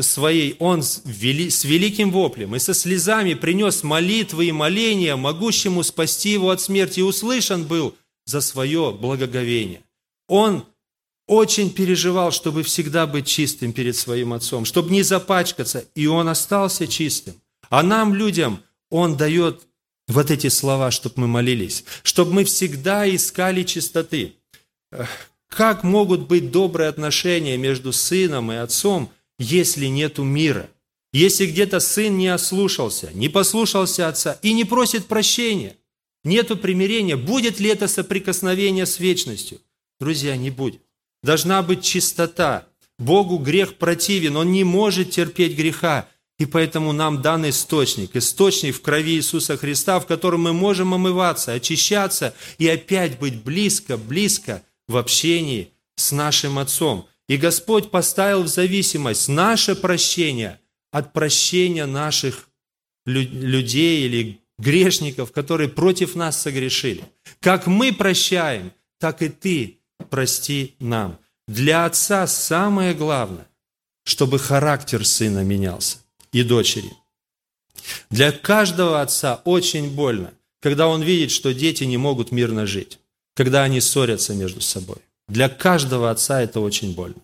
своей 0.00 0.56
он 0.58 0.82
с 0.82 1.02
великим 1.04 2.10
воплем 2.10 2.56
и 2.56 2.58
со 2.58 2.72
слезами 2.72 3.34
принес 3.34 3.82
молитвы 3.82 4.46
и 4.46 4.52
моления, 4.52 5.16
могущему 5.16 5.82
спасти 5.82 6.30
его 6.30 6.50
от 6.50 6.62
смерти, 6.62 7.00
и 7.00 7.02
услышан 7.02 7.64
был 7.64 7.94
за 8.24 8.40
свое 8.40 8.96
благоговение. 8.98 9.82
Он 10.28 10.64
очень 11.26 11.70
переживал, 11.70 12.32
чтобы 12.32 12.62
всегда 12.62 13.06
быть 13.06 13.26
чистым 13.26 13.72
перед 13.72 13.96
своим 13.96 14.32
отцом, 14.32 14.64
чтобы 14.64 14.90
не 14.90 15.02
запачкаться, 15.02 15.84
и 15.94 16.06
он 16.06 16.28
остался 16.28 16.86
чистым. 16.86 17.34
А 17.68 17.82
нам, 17.82 18.14
людям, 18.14 18.62
он 18.90 19.16
дает 19.16 19.62
вот 20.08 20.30
эти 20.30 20.48
слова, 20.48 20.90
чтобы 20.90 21.22
мы 21.22 21.28
молились, 21.28 21.84
чтобы 22.02 22.32
мы 22.32 22.44
всегда 22.44 23.08
искали 23.14 23.62
чистоты. 23.62 24.36
Как 25.48 25.84
могут 25.84 26.28
быть 26.28 26.50
добрые 26.50 26.88
отношения 26.88 27.56
между 27.56 27.92
сыном 27.92 28.50
и 28.52 28.56
отцом, 28.56 29.10
если 29.42 29.86
нету 29.86 30.22
мира? 30.22 30.70
Если 31.12 31.46
где-то 31.46 31.80
сын 31.80 32.16
не 32.16 32.28
ослушался, 32.28 33.10
не 33.12 33.28
послушался 33.28 34.08
отца 34.08 34.38
и 34.40 34.52
не 34.54 34.64
просит 34.64 35.06
прощения, 35.06 35.76
нету 36.24 36.56
примирения, 36.56 37.16
будет 37.16 37.60
ли 37.60 37.68
это 37.68 37.86
соприкосновение 37.86 38.86
с 38.86 38.98
вечностью? 38.98 39.60
Друзья, 40.00 40.36
не 40.36 40.50
будет. 40.50 40.80
Должна 41.22 41.62
быть 41.62 41.82
чистота, 41.82 42.66
Богу 42.98 43.38
грех 43.38 43.76
противен, 43.76 44.36
Он 44.36 44.52
не 44.52 44.64
может 44.64 45.10
терпеть 45.10 45.56
греха. 45.56 46.08
И 46.38 46.46
поэтому 46.46 46.92
нам 46.92 47.22
дан 47.22 47.48
источник, 47.48 48.16
источник 48.16 48.74
в 48.74 48.80
крови 48.80 49.16
Иисуса 49.16 49.56
Христа, 49.56 50.00
в 50.00 50.06
котором 50.06 50.42
мы 50.42 50.52
можем 50.52 50.94
омываться, 50.94 51.52
очищаться 51.52 52.34
и 52.58 52.66
опять 52.68 53.18
быть 53.18 53.42
близко, 53.42 53.96
близко 53.96 54.62
в 54.88 54.96
общении 54.96 55.72
с 55.96 56.10
нашим 56.10 56.58
Отцом. 56.58 57.06
И 57.28 57.36
Господь 57.36 57.90
поставил 57.90 58.42
в 58.42 58.48
зависимость 58.48 59.28
наше 59.28 59.74
прощение 59.74 60.60
от 60.90 61.12
прощения 61.12 61.86
наших 61.86 62.48
людей 63.06 64.06
или 64.06 64.40
грешников, 64.58 65.32
которые 65.32 65.68
против 65.68 66.14
нас 66.14 66.40
согрешили. 66.40 67.04
Как 67.40 67.66
мы 67.66 67.92
прощаем, 67.92 68.72
так 68.98 69.22
и 69.22 69.28
ты 69.28 69.78
прости 70.10 70.74
нам. 70.78 71.18
Для 71.48 71.86
отца 71.86 72.26
самое 72.26 72.94
главное, 72.94 73.48
чтобы 74.04 74.38
характер 74.38 75.04
сына 75.04 75.42
менялся 75.42 75.98
и 76.32 76.42
дочери. 76.42 76.92
Для 78.10 78.30
каждого 78.30 79.00
отца 79.00 79.42
очень 79.44 79.90
больно, 79.90 80.32
когда 80.60 80.86
он 80.86 81.02
видит, 81.02 81.30
что 81.30 81.52
дети 81.52 81.84
не 81.84 81.96
могут 81.96 82.30
мирно 82.30 82.66
жить, 82.66 82.98
когда 83.34 83.64
они 83.64 83.80
ссорятся 83.80 84.34
между 84.34 84.60
собой. 84.60 84.98
Для 85.28 85.48
каждого 85.48 86.10
отца 86.10 86.42
это 86.42 86.60
очень 86.60 86.94
больно. 86.94 87.20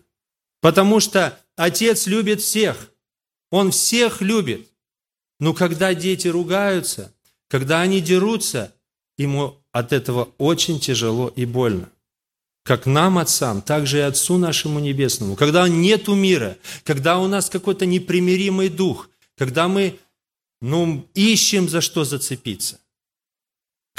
Потому 0.61 0.99
что 0.99 1.37
отец 1.55 2.07
любит 2.07 2.41
всех, 2.41 2.91
он 3.51 3.71
всех 3.71 4.21
любит. 4.21 4.67
Но 5.39 5.53
когда 5.53 5.93
дети 5.93 6.27
ругаются, 6.27 7.13
когда 7.47 7.81
они 7.81 8.01
дерутся, 8.01 8.73
ему 9.17 9.57
от 9.71 9.93
этого 9.93 10.29
очень 10.37 10.79
тяжело 10.79 11.31
и 11.35 11.45
больно 11.45 11.89
как 12.69 12.85
нам, 12.85 13.17
отцам, 13.17 13.63
так 13.63 13.87
же 13.87 13.97
и 13.97 14.01
Отцу 14.01 14.37
нашему 14.37 14.79
Небесному. 14.79 15.35
Когда 15.35 15.67
нету 15.67 16.13
мира, 16.13 16.55
когда 16.83 17.17
у 17.17 17.25
нас 17.25 17.49
какой-то 17.49 17.87
непримиримый 17.87 18.69
дух, 18.69 19.09
когда 19.35 19.67
мы 19.67 19.97
ну, 20.61 21.03
ищем 21.15 21.67
за 21.67 21.81
что 21.81 22.03
зацепиться, 22.03 22.79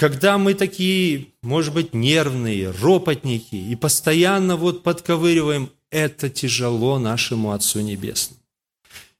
когда 0.01 0.39
мы 0.39 0.55
такие, 0.55 1.27
может 1.43 1.75
быть, 1.75 1.93
нервные, 1.93 2.71
ропотники 2.71 3.55
и 3.55 3.77
постоянно 3.77 4.57
вот 4.57 4.83
подковыриваем, 4.83 5.71
это 5.91 6.31
тяжело 6.31 6.99
нашему 6.99 7.53
Отцу 7.53 7.81
Небесному. 7.81 8.41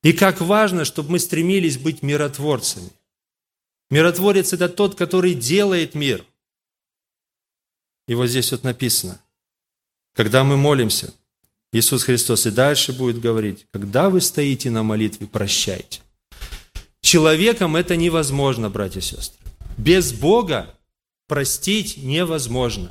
И 0.03 0.15
как 0.15 0.41
важно, 0.41 0.87
чтобы 0.87 1.11
мы 1.11 1.19
стремились 1.19 1.77
быть 1.77 2.03
миротворцами. 2.03 2.89
Миротворец– 3.91 4.53
это 4.55 4.71
тот, 4.71 4.95
который 4.95 5.35
делает 5.35 5.95
мир. 5.95 6.25
И 8.09 8.15
вот 8.15 8.29
здесь 8.29 8.51
вот 8.51 8.65
написано– 8.65 9.21
когда 10.15 10.45
мы 10.45 10.57
молимся, 10.57 11.13
Иисус 11.73 12.05
Христос 12.05 12.47
и 12.47 12.51
дальше 12.51 12.95
будет 12.95 13.21
говорить, 13.21 13.67
когда 13.71 14.09
вы 14.09 14.23
стоите 14.23 14.71
на 14.71 14.83
молитве, 14.83 15.27
прощайте. 15.27 16.01
Человеком 17.03 17.77
это 17.77 17.97
невозможно, 17.97 18.71
братья 18.71 19.01
и 19.01 19.03
сестры. 19.03 19.50
Без 19.81 20.13
Бога 20.13 20.79
простить 21.27 21.97
невозможно. 21.97 22.91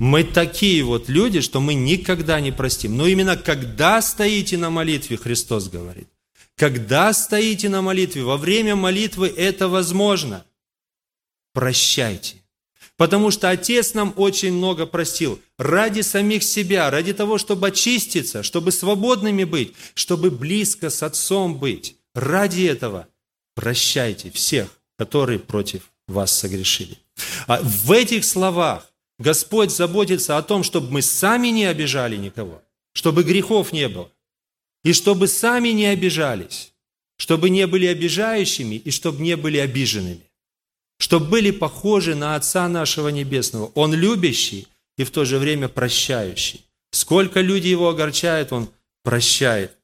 Мы 0.00 0.24
такие 0.24 0.82
вот 0.82 1.10
люди, 1.10 1.42
что 1.42 1.60
мы 1.60 1.74
никогда 1.74 2.40
не 2.40 2.50
простим. 2.50 2.96
Но 2.96 3.06
именно 3.06 3.36
когда 3.36 4.00
стоите 4.00 4.56
на 4.56 4.70
молитве, 4.70 5.18
Христос 5.18 5.68
говорит, 5.68 6.08
когда 6.56 7.12
стоите 7.12 7.68
на 7.68 7.82
молитве, 7.82 8.22
во 8.22 8.38
время 8.38 8.74
молитвы 8.74 9.28
это 9.28 9.68
возможно. 9.68 10.46
Прощайте. 11.52 12.36
Потому 12.96 13.30
что 13.30 13.50
Отец 13.50 13.92
нам 13.92 14.14
очень 14.16 14.54
много 14.54 14.86
простил. 14.86 15.38
Ради 15.58 16.00
самих 16.00 16.42
себя, 16.42 16.90
ради 16.90 17.12
того, 17.12 17.36
чтобы 17.36 17.68
очиститься, 17.68 18.42
чтобы 18.42 18.72
свободными 18.72 19.44
быть, 19.44 19.74
чтобы 19.92 20.30
близко 20.30 20.88
с 20.88 21.02
Отцом 21.02 21.58
быть. 21.58 21.96
Ради 22.14 22.62
этого 22.62 23.08
прощайте 23.54 24.30
всех, 24.30 24.77
которые 24.98 25.38
против 25.38 25.90
вас 26.06 26.36
согрешили. 26.36 26.98
А 27.46 27.60
в 27.62 27.92
этих 27.92 28.24
словах 28.24 28.92
Господь 29.18 29.70
заботится 29.70 30.36
о 30.36 30.42
том, 30.42 30.62
чтобы 30.62 30.90
мы 30.90 31.02
сами 31.02 31.48
не 31.48 31.64
обижали 31.64 32.16
никого, 32.16 32.62
чтобы 32.92 33.22
грехов 33.22 33.72
не 33.72 33.88
было, 33.88 34.10
и 34.84 34.92
чтобы 34.92 35.28
сами 35.28 35.70
не 35.70 35.86
обижались, 35.86 36.72
чтобы 37.16 37.50
не 37.50 37.66
были 37.66 37.86
обижающими 37.86 38.76
и 38.76 38.90
чтобы 38.90 39.22
не 39.22 39.36
были 39.36 39.58
обиженными 39.58 40.28
чтобы 40.98 41.26
были 41.26 41.50
похожи 41.50 42.14
на 42.14 42.34
Отца 42.34 42.68
нашего 42.68 43.08
Небесного. 43.08 43.70
Он 43.74 43.94
любящий 43.94 44.68
и 44.96 45.04
в 45.04 45.10
то 45.10 45.24
же 45.24 45.38
время 45.38 45.68
прощающий. 45.68 46.64
Сколько 46.90 47.40
люди 47.40 47.68
его 47.68 47.88
огорчают, 47.88 48.52
он 48.52 48.68
прощает. 49.04 49.76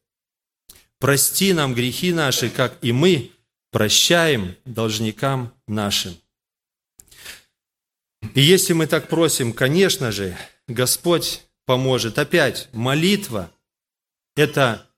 Прости 0.99 1.53
нам 1.53 1.75
грехи 1.75 2.13
наши, 2.13 2.51
как 2.51 2.79
и 2.83 2.93
мы 2.93 3.31
прощаем 3.75 4.55
должникам 4.65 5.53
нашим. 5.67 6.17
И 8.35 8.41
если 8.41 8.73
мы 8.73 8.87
так 8.87 9.09
просим, 9.09 9.53
конечно 9.53 10.13
же, 10.13 10.39
Господь 10.69 11.43
поможет. 11.67 12.21
Опять, 12.21 12.69
молитва– 12.73 13.51
это 14.37 14.89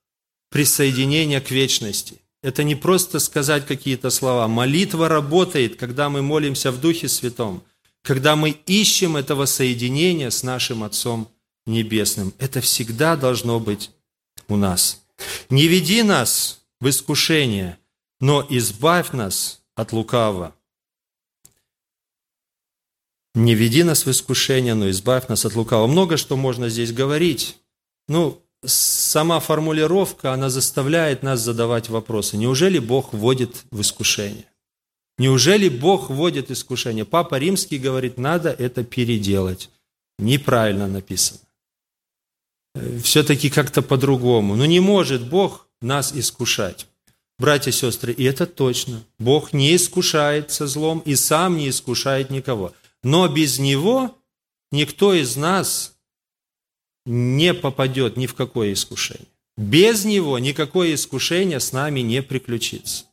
присоединение 0.51 1.41
к 1.41 1.51
вечности. 1.51 2.21
Это 2.43 2.65
не 2.65 2.75
просто 2.75 3.19
сказать 3.19 3.67
какие-то 3.67 4.11
слова. 4.11 4.47
Молитва 4.47 5.09
работает, 5.09 5.77
когда 5.77 6.11
мы 6.11 6.21
молимся 6.21 6.71
в 6.71 6.79
Духе 6.79 7.09
Святом, 7.09 7.65
когда 8.03 8.37
мы 8.37 8.51
ищем 8.67 9.17
этого 9.17 9.47
соединения 9.47 10.29
с 10.29 10.43
нашим 10.43 10.85
Отцом 10.85 11.31
Небесным. 11.65 12.35
Это 12.39 12.61
всегда 12.61 13.17
должно 13.17 13.59
быть 13.59 13.91
у 14.49 14.57
нас. 14.57 15.03
Не 15.49 15.67
веди 15.67 16.03
нас 16.03 16.61
в 16.79 16.91
искушение, 16.91 17.79
но 18.20 18.46
избавь 18.48 19.12
нас 19.12 19.62
от 19.74 19.92
лукавого. 19.92 20.55
Не 23.35 23.55
веди 23.55 23.83
нас 23.83 24.07
в 24.07 24.11
искушение, 24.11 24.74
но 24.74 24.88
избавь 24.88 25.29
нас 25.29 25.44
от 25.44 25.55
лукавого. 25.55 25.87
Много 25.87 26.16
что 26.16 26.37
можно 26.37 26.70
здесь 26.70 26.92
говорить. 26.92 27.59
Ну, 28.09 28.42
сама 28.64 29.40
формулировка, 29.40 30.33
она 30.33 30.48
заставляет 30.48 31.22
нас 31.22 31.40
задавать 31.40 31.90
вопросы. 31.90 32.38
Неужели 32.38 32.79
Бог 32.79 33.12
вводит 33.12 33.64
в 33.70 33.81
искушение? 33.83 34.46
Неужели 35.18 35.68
Бог 35.68 36.11
вводит 36.11 36.50
искушение? 36.50 37.05
Папа 37.05 37.37
Римский 37.37 37.79
говорит, 37.79 38.18
надо 38.18 38.50
это 38.50 38.85
переделать. 38.85 39.70
Неправильно 40.18 40.87
написано. 40.87 41.40
Все-таки 43.02 43.50
как-то 43.50 43.83
по-другому. 43.83 44.57
Но 44.57 44.66
не 44.66 44.81
может 44.81 45.29
Бог 45.29 45.68
нас 45.81 46.14
искушать. 46.14 46.87
Братья 47.38 47.70
и 47.70 47.75
сестры, 47.75 48.12
и 48.12 48.25
это 48.25 48.46
точно. 48.46 49.03
Бог 49.18 49.53
не 49.53 49.77
искушает 49.77 50.51
со 50.51 50.66
злом 50.66 51.01
и 51.01 51.14
сам 51.16 51.57
не 51.57 51.68
искушает 51.68 52.31
никого. 52.31 52.72
Но 53.03 53.29
без 53.29 53.59
Него 53.59 54.16
никто 54.72 55.12
из 55.14 55.37
нас 55.37 55.96
не 57.05 57.55
попадет 57.55 58.16
ни 58.16 58.27
в 58.27 58.35
какое 58.35 58.72
искушение. 58.72 59.29
Без 59.57 60.05
него 60.05 60.38
никакое 60.38 60.94
искушение 60.94 61.61
с 61.61 61.72
нами 61.72 62.01
не 62.01 62.20
приключится. 62.22 63.05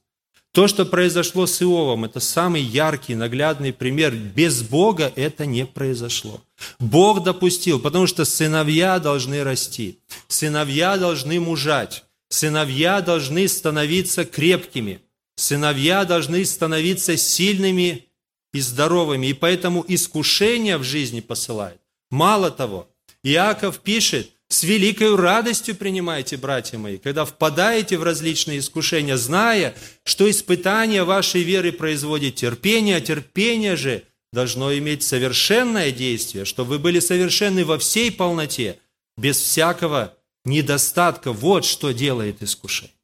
То, 0.51 0.67
что 0.67 0.85
произошло 0.85 1.47
с 1.47 1.61
Иовом, 1.61 2.05
это 2.05 2.19
самый 2.19 2.61
яркий, 2.61 3.15
наглядный 3.15 3.73
пример. 3.73 4.13
Без 4.13 4.61
Бога 4.61 5.11
это 5.15 5.45
не 5.45 5.65
произошло. 5.65 6.41
Бог 6.79 7.23
допустил, 7.23 7.79
потому 7.79 8.05
что 8.05 8.23
сыновья 8.23 8.99
должны 8.99 9.43
расти, 9.43 9.99
сыновья 10.27 10.97
должны 10.97 11.39
мужать, 11.39 12.03
сыновья 12.33 13.01
должны 13.01 13.47
становиться 13.47 14.25
крепкими, 14.25 15.01
сыновья 15.35 16.03
должны 16.03 16.43
становиться 16.45 17.15
сильными 17.15 18.07
и 18.51 18.59
здоровыми. 18.59 19.27
И 19.27 19.33
поэтому 19.33 19.85
искушение 19.87 20.77
в 20.77 20.83
жизни 20.83 21.19
посылает. 21.19 21.79
Мало 22.09 22.49
того, 22.49 22.89
Иаков 23.23 23.79
пишет, 23.79 24.31
с 24.47 24.63
великой 24.63 25.15
радостью 25.15 25.75
принимайте, 25.75 26.37
братья 26.37 26.77
мои, 26.77 26.97
когда 26.97 27.25
впадаете 27.25 27.97
в 27.97 28.03
различные 28.03 28.59
искушения, 28.59 29.17
зная, 29.17 29.75
что 30.03 30.29
испытание 30.29 31.03
вашей 31.03 31.43
веры 31.43 31.71
производит 31.71 32.35
терпение, 32.35 32.97
а 32.97 33.01
терпение 33.01 33.75
же 33.75 34.03
должно 34.31 34.75
иметь 34.75 35.03
совершенное 35.03 35.91
действие, 35.91 36.45
чтобы 36.45 36.71
вы 36.71 36.79
были 36.79 36.99
совершенны 36.99 37.63
во 37.63 37.77
всей 37.77 38.11
полноте, 38.11 38.79
без 39.17 39.37
всякого 39.37 40.15
недостатка. 40.45 41.31
Вот 41.33 41.65
что 41.65 41.91
делает 41.91 42.41
искушение. 42.43 42.95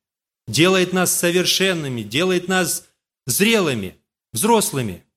Делает 0.47 0.93
нас 0.93 1.11
совершенными, 1.15 2.01
делает 2.01 2.47
нас 2.47 2.87
зрелыми, 3.27 3.95
взрослыми– 4.33 5.03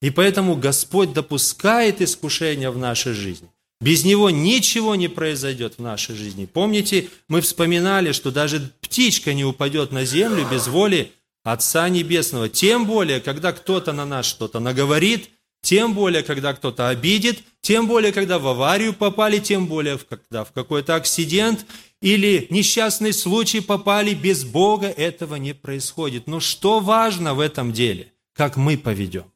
и 0.00 0.10
поэтому 0.10 0.56
Господь 0.56 1.12
допускает 1.12 2.00
искушения 2.00 2.70
в 2.70 2.78
нашей 2.78 3.12
жизни. 3.12 3.48
Без 3.80 4.04
Него 4.04 4.30
ничего 4.30 4.94
не 4.94 5.08
произойдет 5.08 5.74
в 5.78 5.82
нашей 5.82 6.14
жизни. 6.14 6.46
Помните, 6.46 7.08
мы 7.28 7.40
вспоминали, 7.40 8.12
что 8.12 8.30
даже 8.30 8.72
птичка 8.80 9.32
не 9.32 9.44
упадет 9.44 9.90
на 9.90 10.04
землю 10.04 10.46
без 10.50 10.68
воли 10.68 11.12
Отца 11.44 11.88
Небесного. 11.88 12.48
Тем 12.48 12.86
более, 12.86 13.20
когда 13.20 13.52
кто-то 13.52 13.92
на 13.92 14.04
нас 14.04 14.26
что-то 14.26 14.60
наговорит, 14.60 15.30
тем 15.62 15.94
более, 15.94 16.22
когда 16.22 16.54
кто-то 16.54 16.88
обидит, 16.88 17.42
тем 17.60 17.86
более, 17.86 18.12
когда 18.12 18.38
в 18.38 18.46
аварию 18.48 18.94
попали, 18.94 19.38
тем 19.38 19.66
более, 19.66 19.98
когда 19.98 20.44
в 20.44 20.52
какой-то 20.52 20.94
акцидент 20.94 21.66
или 22.00 22.46
несчастный 22.50 23.12
случай 23.12 23.60
попали, 23.60 24.14
без 24.14 24.44
Бога 24.44 24.88
этого 24.88 25.36
не 25.36 25.52
происходит. 25.52 26.26
Но 26.26 26.40
что 26.40 26.80
важно 26.80 27.34
в 27.34 27.40
этом 27.40 27.72
деле? 27.72 28.12
Как 28.34 28.56
мы 28.56 28.78
поведем. 28.78 29.30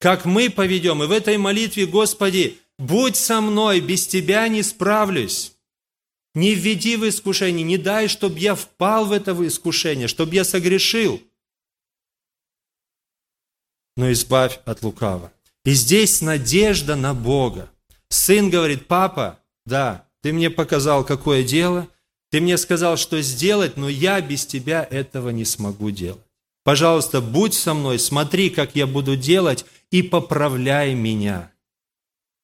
Как 0.00 0.24
мы 0.24 0.50
поведем. 0.50 1.02
И 1.02 1.06
в 1.06 1.12
этой 1.12 1.38
молитве, 1.38 1.86
Господи, 1.86 2.58
будь 2.78 3.16
со 3.16 3.40
мной, 3.40 3.80
без 3.80 4.06
Тебя 4.06 4.48
не 4.48 4.62
справлюсь. 4.62 5.52
Не 6.34 6.54
введи 6.54 6.96
в 6.96 7.08
искушение, 7.08 7.64
не 7.64 7.78
дай, 7.78 8.06
чтобы 8.08 8.38
я 8.38 8.54
впал 8.54 9.06
в 9.06 9.12
это 9.12 9.32
искушение, 9.46 10.08
чтобы 10.08 10.34
я 10.34 10.44
согрешил. 10.44 11.22
Но 13.98 14.12
избавь 14.12 14.60
от 14.64 14.84
лукава. 14.84 15.32
И 15.64 15.72
здесь 15.72 16.20
надежда 16.20 16.94
на 16.94 17.14
Бога. 17.14 17.68
Сын 18.08 18.48
говорит, 18.48 18.86
папа, 18.86 19.40
да, 19.66 20.06
ты 20.22 20.32
мне 20.32 20.50
показал, 20.50 21.04
какое 21.04 21.42
дело, 21.42 21.88
ты 22.30 22.40
мне 22.40 22.56
сказал, 22.58 22.96
что 22.96 23.20
сделать, 23.20 23.76
но 23.76 23.88
я 23.88 24.20
без 24.20 24.46
тебя 24.46 24.86
этого 24.88 25.30
не 25.30 25.44
смогу 25.44 25.90
делать. 25.90 26.22
Пожалуйста, 26.62 27.20
будь 27.20 27.54
со 27.54 27.74
мной, 27.74 27.98
смотри, 27.98 28.50
как 28.50 28.76
я 28.76 28.86
буду 28.86 29.16
делать, 29.16 29.66
и 29.90 30.02
поправляй 30.02 30.94
меня, 30.94 31.50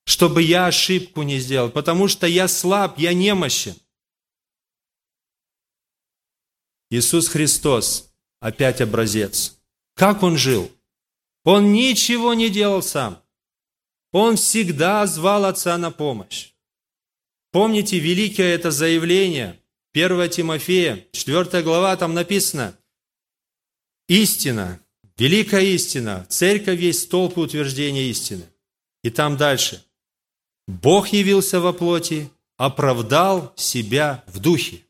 чтобы 0.06 0.42
я 0.42 0.66
ошибку 0.66 1.22
не 1.22 1.38
сделал, 1.38 1.70
потому 1.70 2.08
что 2.08 2.26
я 2.26 2.48
слаб, 2.48 2.98
я 2.98 3.14
немощен. 3.14 3.76
Иисус 6.90 7.28
Христос, 7.28 8.10
опять 8.40 8.80
образец. 8.80 9.56
Как 9.94 10.24
Он 10.24 10.36
жил? 10.36 10.73
Он 11.44 11.72
ничего 11.72 12.33
не 12.33 12.48
делал 12.48 12.83
сам. 12.83 13.22
Он 14.12 14.37
всегда 14.37 15.07
звал 15.07 15.44
Отца 15.44 15.76
на 15.76 15.90
помощь. 15.90 16.52
Помните 17.52 17.98
великое 17.98 18.54
это 18.54 18.70
заявление, 18.70 19.61
1 19.92 20.30
Тимофея, 20.30 21.07
4 21.12 21.62
глава, 21.62 21.96
там 21.96 22.14
написано, 22.14 22.76
«Истина, 24.09 24.80
великая 25.18 25.62
истина, 25.62 26.26
церковь 26.28 26.80
есть 26.80 27.02
столб 27.02 27.38
утверждения 27.38 28.09
истины». 28.09 28.44
И 29.02 29.11
там 29.11 29.37
дальше, 29.37 29.85
«Бог 30.66 31.09
явился 31.09 31.61
во 31.61 31.72
плоти, 31.72 32.30
оправдал 32.57 33.52
себя 33.57 34.24
в 34.26 34.40
духе». 34.40 34.80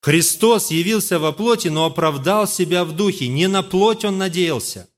Христос 0.00 0.70
явился 0.70 1.18
во 1.18 1.32
плоти, 1.32 1.68
но 1.68 1.86
оправдал 1.86 2.46
себя 2.46 2.84
в 2.84 2.94
духе. 2.94 3.28
Не 3.28 3.46
на 3.46 3.62
плоть 3.62 4.04
Он 4.04 4.18
надеялся, 4.18 4.88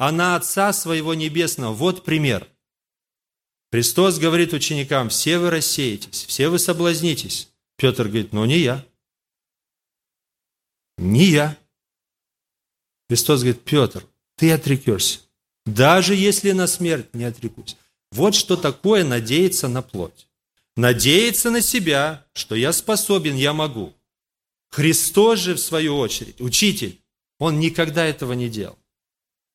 а 0.00 0.12
на 0.12 0.34
Отца 0.34 0.72
Своего 0.72 1.12
Небесного. 1.12 1.74
Вот 1.74 2.04
пример. 2.04 2.48
Христос 3.70 4.18
говорит 4.18 4.54
ученикам, 4.54 5.10
все 5.10 5.38
вы 5.38 5.50
рассеетесь, 5.50 6.24
все 6.24 6.48
вы 6.48 6.58
соблазнитесь. 6.58 7.50
Петр 7.76 8.04
говорит, 8.04 8.32
ну 8.32 8.46
не 8.46 8.60
я. 8.60 8.82
Не 10.96 11.26
я. 11.26 11.58
Христос 13.10 13.40
говорит, 13.42 13.62
Петр, 13.62 14.06
ты 14.36 14.50
отрекешься. 14.52 15.20
Даже 15.66 16.14
если 16.14 16.52
на 16.52 16.66
смерть 16.66 17.12
не 17.12 17.24
отрекусь. 17.24 17.76
Вот 18.10 18.34
что 18.34 18.56
такое 18.56 19.04
надеяться 19.04 19.68
на 19.68 19.82
плоть. 19.82 20.28
Надеяться 20.76 21.50
на 21.50 21.60
себя, 21.60 22.26
что 22.32 22.54
я 22.54 22.72
способен, 22.72 23.36
я 23.36 23.52
могу. 23.52 23.92
Христос 24.70 25.40
же, 25.40 25.56
в 25.56 25.60
свою 25.60 25.98
очередь, 25.98 26.40
учитель, 26.40 26.98
он 27.38 27.60
никогда 27.60 28.06
этого 28.06 28.32
не 28.32 28.48
делал. 28.48 28.78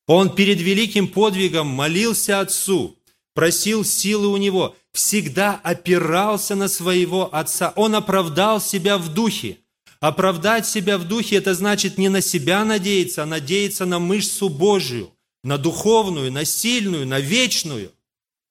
Он 0.06 0.34
перед 0.34 0.60
великим 0.60 1.08
подвигом 1.08 1.66
молился 1.66 2.40
Отцу, 2.40 2.96
просил 3.34 3.84
силы 3.84 4.28
у 4.28 4.36
него, 4.36 4.76
всегда 4.92 5.60
опирался 5.62 6.54
на 6.54 6.68
своего 6.68 7.34
Отца. 7.34 7.72
Он 7.76 7.94
оправдал 7.94 8.60
себя 8.60 8.98
в 8.98 9.12
духе. 9.12 9.58
Оправдать 10.00 10.66
себя 10.66 10.98
в 10.98 11.04
духе– 11.08 11.36
это 11.36 11.54
значит 11.54 11.98
не 11.98 12.08
на 12.08 12.20
себя 12.20 12.64
надеяться, 12.64 13.22
а 13.22 13.26
надеяться 13.26 13.86
на 13.86 13.98
мышцу 13.98 14.48
Божию, 14.48 15.10
на 15.42 15.58
духовную, 15.58 16.30
на 16.30 16.44
сильную, 16.44 17.06
на 17.06 17.18
вечную. 17.18 17.92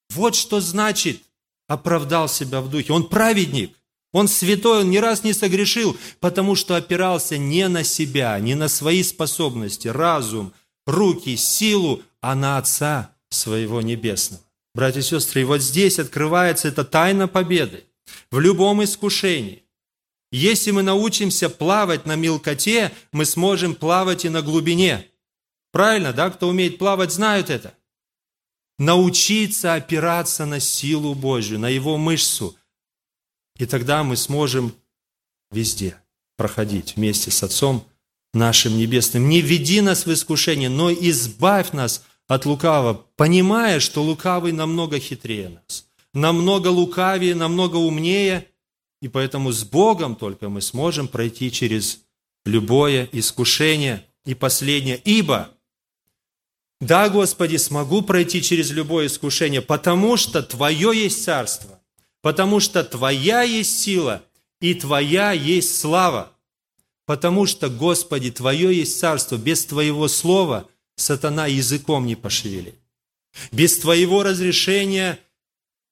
Вот 0.10 0.36
что 0.36 0.60
значит 0.60 1.22
оправдал 1.68 2.28
себя 2.28 2.62
в 2.62 2.70
духе. 2.70 2.94
Он 2.94 3.08
праведник, 3.08 3.76
он 4.12 4.28
святой, 4.28 4.80
он 4.82 4.89
ни 4.89 4.98
раз 4.98 5.24
не 5.24 5.34
согрешил, 5.34 5.98
потому 6.20 6.56
что 6.56 6.76
опирался 6.76 7.38
не 7.38 7.68
на 7.68 7.84
себя, 7.84 8.39
не 8.39 8.56
на 8.56 8.68
свои 8.68 9.04
способности, 9.04 9.88
разум, 9.88 10.54
руки, 10.86 11.36
силу, 11.36 12.04
а 12.21 12.36
на 12.36 12.58
Отца 12.58 13.15
своего 13.30 13.82
Небесного. 13.82 14.43
Братья 14.74 15.00
и 15.00 15.04
сестры, 15.04 15.41
и 15.41 15.45
вот 15.45 15.62
здесь 15.62 16.00
открывается 16.00 16.67
эта 16.67 16.84
тайна 16.84 17.28
победы 17.28 17.86
в 18.30 18.39
любом 18.39 18.84
искушении. 18.84 19.63
Если 20.32 20.71
мы 20.71 20.84
научимся 20.84 21.50
плавать 21.50 22.06
на 22.06 22.15
мелкоте, 22.15 22.91
мы 23.12 23.26
сможем 23.26 23.74
плавать 23.74 24.26
и 24.26 24.30
на 24.30 24.41
глубине. 24.41 25.08
Правильно, 25.71 26.12
да? 26.12 26.30
Кто 26.30 26.50
умеет 26.50 26.78
плавать, 26.78 27.12
знают 27.12 27.50
это. 27.50 27.74
Научиться 28.78 29.76
опираться 29.76 30.45
на 30.45 30.60
силу 30.60 31.15
Божью, 31.15 31.58
на 31.58 31.69
Его 31.69 31.98
мышцу. 31.98 32.58
И 33.58 33.65
тогда 33.65 34.04
мы 34.04 34.17
сможем 34.17 34.76
везде 35.52 35.98
проходить 36.36 36.98
вместе 36.98 37.32
с 37.32 37.41
Отцом 37.41 37.88
нашим 38.36 38.78
Небесным. 38.78 39.28
Не 39.28 39.41
веди 39.41 39.82
нас 39.82 40.06
в 40.06 40.13
искушение, 40.13 40.69
но 40.69 40.91
избавь 40.91 41.71
нас 41.71 42.04
от 42.28 42.45
лукавого, 42.45 43.06
понимая, 43.15 43.80
что 43.80 44.04
лукавый 44.04 44.52
намного 44.52 45.00
хитрее 45.00 45.50
нас, 45.50 45.86
намного 46.13 46.67
лукавее, 46.67 47.36
намного 47.36 47.78
умнее, 47.78 48.48
и 49.02 49.08
поэтому 49.08 49.52
с 49.52 49.63
Богом 49.63 50.15
только 50.15 50.50
мы 50.50 50.62
сможем 50.62 51.08
пройти 51.08 51.52
через 51.52 52.00
любое 52.45 53.08
искушение. 53.12 54.06
И 54.26 54.34
последнее, 54.34 55.00
ибо 55.06 55.52
да, 56.82 57.10
Господи, 57.10 57.56
смогу 57.56 58.02
пройти 58.02 58.41
через 58.41 58.71
любое 58.71 59.08
искушение, 59.08 59.62
потому 59.62 60.17
что 60.17 60.43
Твое 60.43 60.91
есть 60.93 61.24
царство, 61.24 61.80
потому 62.21 62.60
что 62.60 62.84
Твоя 62.84 63.43
есть 63.43 63.80
сила, 63.80 64.24
и 64.60 64.74
Твоя 64.74 65.32
есть 65.32 65.80
слава. 65.80 66.35
Потому 67.06 67.46
что, 67.46 67.70
Господи, 67.70 68.32
Твое 68.32 68.76
есть 68.76 69.00
царство, 69.00 69.38
без 69.38 69.65
Твоего 69.65 70.08
слова– 70.08 70.68
сатана 70.96 71.48
языком 71.48 72.06
не 72.06 72.15
пошевелит. 72.15 72.76
Без 73.52 73.78
твоего 73.78 74.24
разрешения 74.24 75.20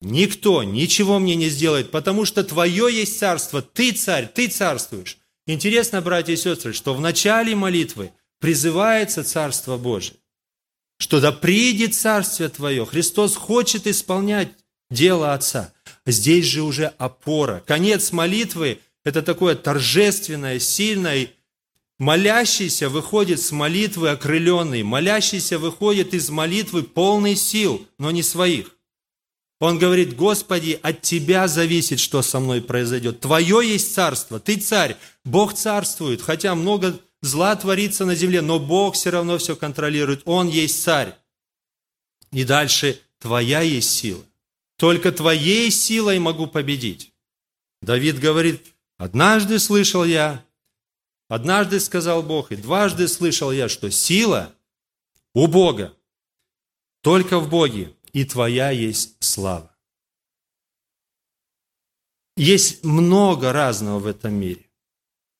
никто 0.01 0.63
ничего 0.63 1.19
мне 1.19 1.35
не 1.35 1.49
сделает, 1.49 1.91
потому 1.91 2.25
что 2.25 2.43
твое 2.43 2.87
есть 2.91 3.19
царство, 3.19 3.61
ты 3.61 3.91
царь, 3.91 4.29
ты 4.33 4.47
царствуешь. 4.47 5.17
Интересно, 5.45 6.01
братья 6.01 6.33
и 6.33 6.37
сестры, 6.37 6.71
что 6.71 6.93
в 6.93 7.01
начале 7.01 7.53
молитвы 7.53 8.11
призывается 8.39 9.25
Царство 9.25 9.77
Божие, 9.77 10.15
что 10.99 11.19
да 11.19 11.33
придет 11.33 11.95
Царствие 11.95 12.47
Твое. 12.47 12.85
Христос 12.85 13.35
хочет 13.35 13.85
исполнять 13.85 14.53
дело 14.89 15.33
Отца. 15.33 15.73
Здесь 16.05 16.45
же 16.45 16.61
уже 16.61 16.85
опора. 16.97 17.61
Конец 17.67 18.13
молитвы– 18.13 18.79
это 19.03 19.21
такое 19.21 19.55
торжественное, 19.55 20.59
сильное 20.59 21.29
Молящийся 21.99 22.89
выходит 22.89 23.39
с 23.39 23.51
молитвы 23.51 24.09
окрыленный, 24.09 24.83
молящийся 24.83 25.59
выходит 25.59 26.13
из 26.13 26.29
молитвы 26.29 26.83
полный 26.83 27.35
сил, 27.35 27.87
но 27.99 28.11
не 28.11 28.23
своих. 28.23 28.75
Он 29.59 29.77
говорит, 29.77 30.15
Господи, 30.15 30.77
от 30.81 31.01
Тебя 31.01 31.47
зависит, 31.47 31.99
что 31.99 32.21
со 32.21 32.39
мной 32.39 32.61
произойдет. 32.61 33.21
Твое 33.21 33.61
есть 33.63 33.93
царство, 33.93 34.39
Ты 34.39 34.57
царь, 34.57 34.97
Бог 35.23 35.53
царствует, 35.53 36.21
хотя 36.21 36.55
много 36.55 36.99
зла 37.21 37.55
творится 37.55 38.05
на 38.05 38.15
земле, 38.15 38.41
но 38.41 38.59
Бог 38.59 38.95
все 38.95 39.11
равно 39.11 39.37
все 39.37 39.55
контролирует, 39.55 40.23
Он 40.25 40.49
есть 40.49 40.81
царь. 40.81 41.13
И 42.31 42.43
дальше, 42.43 42.99
Твоя 43.19 43.61
есть 43.61 43.91
сила. 43.91 44.23
Только 44.77 45.11
Твоей 45.11 45.71
силой 45.71 46.19
могу 46.19 46.47
победить. 46.47 47.13
Давид 47.81 48.19
говорит, 48.19 48.72
однажды 48.97 49.59
слышал 49.59 50.03
я, 50.03 50.45
Однажды 51.33 51.79
сказал 51.79 52.21
Бог, 52.21 52.51
и 52.51 52.55
дважды 52.55 53.07
слышал 53.07 53.51
я, 53.51 53.67
что 53.67 53.89
сила 53.89 54.53
у 55.33 55.47
Бога, 55.47 55.97
только 57.01 57.39
в 57.39 57.49
Боге, 57.49 57.95
и 58.11 58.23
твоя 58.23 58.69
есть 58.69 59.15
слава. 59.19 59.75
Есть 62.37 62.83
много 62.83 63.51
разного 63.51 63.97
в 63.97 64.05
этом 64.05 64.35
мире. 64.35 64.69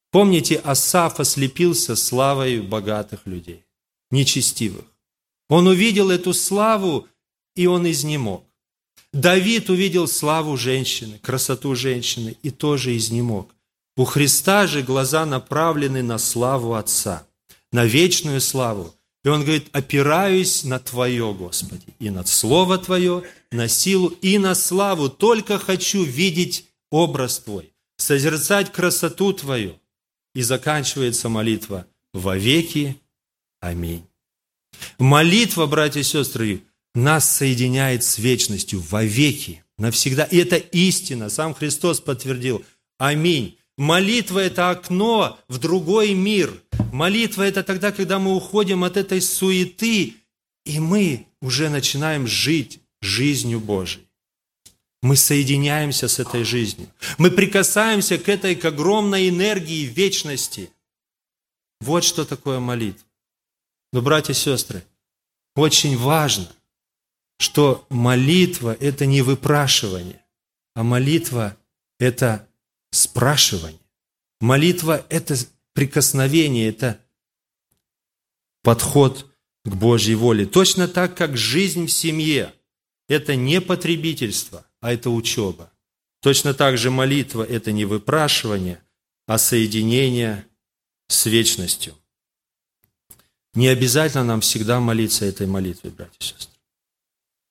Помните, 0.09 0.57
Асаф 0.57 1.19
ослепился 1.19 1.95
славой 1.95 2.61
богатых 2.61 3.27
людей, 3.27 3.65
нечестивых. 4.09 4.85
Он 5.47 5.67
увидел 5.67 6.09
эту 6.09 6.33
славу, 6.33 7.07
и 7.55 7.67
он 7.67 7.87
изнемог. 7.87 8.47
Давид 9.13 9.69
увидел 9.69 10.07
славу 10.07 10.57
женщины, 10.57 11.19
красоту 11.19 11.75
женщины, 11.75 12.35
и 12.41 12.49
тоже 12.49 12.97
изнемог. 12.97 13.53
У 13.95 14.05
Христа 14.05 14.65
же 14.65 14.81
глаза 14.81 15.25
направлены 15.25 16.01
на 16.01 16.17
славу 16.17 16.73
Отца, 16.73 17.27
на 17.71 17.85
вечную 17.85 18.41
славу. 18.41 18.93
И 19.23 19.29
он 19.29 19.43
говорит, 19.43 19.67
опираюсь 19.71 20.63
на 20.63 20.79
Твое, 20.79 21.31
Господи, 21.33 21.85
и 21.99 22.09
на 22.09 22.25
Слово 22.25 22.79
Твое, 22.79 23.23
на 23.51 23.67
силу 23.67 24.07
и 24.07 24.39
на 24.39 24.55
славу. 24.55 25.09
Только 25.09 25.59
хочу 25.59 26.03
видеть 26.03 26.65
образ 26.89 27.37
Твой, 27.39 27.71
созерцать 27.97 28.71
красоту 28.71 29.31
Твою. 29.31 29.79
И 30.33 30.41
заканчивается 30.41 31.29
молитва 31.29 31.85
во 32.11 32.35
веки. 32.35 32.99
Аминь. 33.59 34.03
Молитва, 34.97 35.67
братья 35.67 35.99
и 35.99 36.03
сестры, 36.03 36.63
нас 36.93 37.29
соединяет 37.29 38.03
с 38.03 38.17
вечностью 38.17 38.79
во 38.81 39.03
веки, 39.03 39.63
навсегда. 39.77 40.23
И 40.25 40.37
это 40.37 40.57
истина. 40.57 41.29
Сам 41.29 41.53
Христос 41.53 41.99
подтвердил. 41.99 42.63
Аминь. 42.97 43.57
Молитва– 43.77 44.39
это 44.39 44.69
окно 44.69 45.39
в 45.47 45.57
другой 45.57 46.13
мир. 46.13 46.53
Молитва– 46.91 47.41
это 47.43 47.63
тогда, 47.63 47.91
когда 47.91 48.19
мы 48.19 48.35
уходим 48.35 48.83
от 48.83 48.97
этой 48.97 49.19
суеты, 49.19 50.15
и 50.65 50.79
мы 50.79 51.27
уже 51.41 51.69
начинаем 51.69 52.27
жить 52.27 52.79
жизнью 53.01 53.59
Божией. 53.59 54.07
Мы 55.01 55.17
соединяемся 55.17 56.07
с 56.07 56.19
этой 56.19 56.43
жизнью. 56.43 56.87
Мы 57.17 57.31
прикасаемся 57.31 58.17
к 58.17 58.29
этой, 58.29 58.55
к 58.55 58.63
огромной 58.63 59.27
энергии 59.27 59.85
вечности. 59.85 60.69
Вот 61.81 62.03
что 62.03 62.23
такое 62.25 62.59
молитва. 62.59 63.05
Но, 63.91 64.01
братья 64.01 64.31
и 64.31 64.35
сестры, 64.35 64.85
очень 65.55 65.97
важно, 65.97 66.47
что 67.43 67.85
молитва– 67.89 68.73
это 68.79 69.05
не 69.05 69.21
выпрашивание, 69.21 70.23
а 70.75 70.83
молитва– 70.83 71.57
это 71.99 72.47
спрашивание. 72.91 73.81
Молитва– 74.39 75.05
это 75.09 75.35
прикосновение, 75.73 76.69
это 76.69 77.01
подход 78.61 79.29
к 79.65 79.75
Божьей 79.75 80.15
воле. 80.15 80.45
Точно 80.45 80.87
так, 80.87 81.17
как 81.17 81.35
жизнь 81.35 81.87
в 81.87 81.91
семье– 81.91 82.53
это 83.09 83.35
не 83.35 83.59
потребительство, 83.59 84.65
а 84.79 84.93
это 84.93 85.09
учеба. 85.09 85.69
Точно 86.21 86.53
так 86.53 86.77
же 86.77 86.91
молитва– 86.91 87.43
это 87.49 87.73
не 87.73 87.83
выпрашивание, 87.83 88.81
а 89.27 89.37
соединение 89.37 90.47
с 91.09 91.25
вечностью. 91.25 91.93
Не 93.53 93.67
обязательно 93.67 94.23
нам 94.23 94.39
всегда 94.39 94.79
молиться 94.79 95.25
этой 95.25 95.45
молитвой, 95.45 95.91
братья 95.91 96.15
и 96.21 96.23
сестры. 96.23 96.52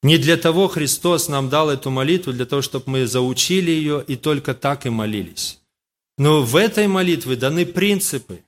Не 0.02 0.18
для 0.18 0.36
того 0.36 0.68
Христос 0.68 1.28
нам 1.28 1.48
дал 1.48 1.70
эту 1.70 1.90
молитву, 1.90 2.32
для 2.32 2.44
того, 2.44 2.60
чтобы 2.60 2.84
мы 2.90 3.06
заучили 3.06 3.70
ее 3.70 4.04
и 4.06 4.16
только 4.16 4.54
так 4.54 4.84
и 4.86 4.90
молились. 4.90 5.60
Но 6.18 6.42
в 6.42 6.56
этой 6.56 6.88
молитве 6.88 7.36
даны 7.36 7.64
принципы. 7.64 8.44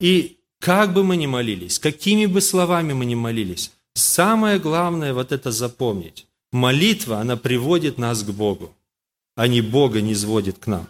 И 0.00 0.38
как 0.58 0.92
бы 0.94 1.04
мы 1.04 1.16
ни 1.16 1.26
молились, 1.26 1.78
какими 1.78 2.26
бы 2.26 2.40
словами 2.40 2.94
мы 2.94 3.04
ни 3.04 3.14
молились, 3.14 3.72
самое 3.94 4.58
главное 4.58 5.12
вот 5.12 5.32
это 5.32 5.50
запомнить. 5.50 6.26
Молитва, 6.52 7.18
она 7.18 7.36
приводит 7.36 7.98
нас 7.98 8.22
к 8.22 8.30
Богу, 8.30 8.74
а 9.36 9.48
не 9.48 9.60
Бога 9.60 10.00
не 10.00 10.14
сводит 10.14 10.58
к 10.58 10.66
нам. 10.66 10.88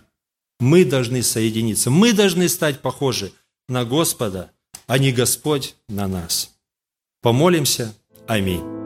Мы 0.61 0.85
должны 0.85 1.23
соединиться, 1.23 1.91
мы 1.91 2.13
должны 2.13 2.49
стать 2.49 2.81
похожи 2.81 3.33
на 3.69 3.85
Господа, 3.85 4.53
а 4.87 4.99
не 4.99 5.13
Господь 5.13 5.75
на 5.89 6.07
нас. 6.07 6.55
Помолимся. 7.21 7.95
Аминь. 8.29 8.86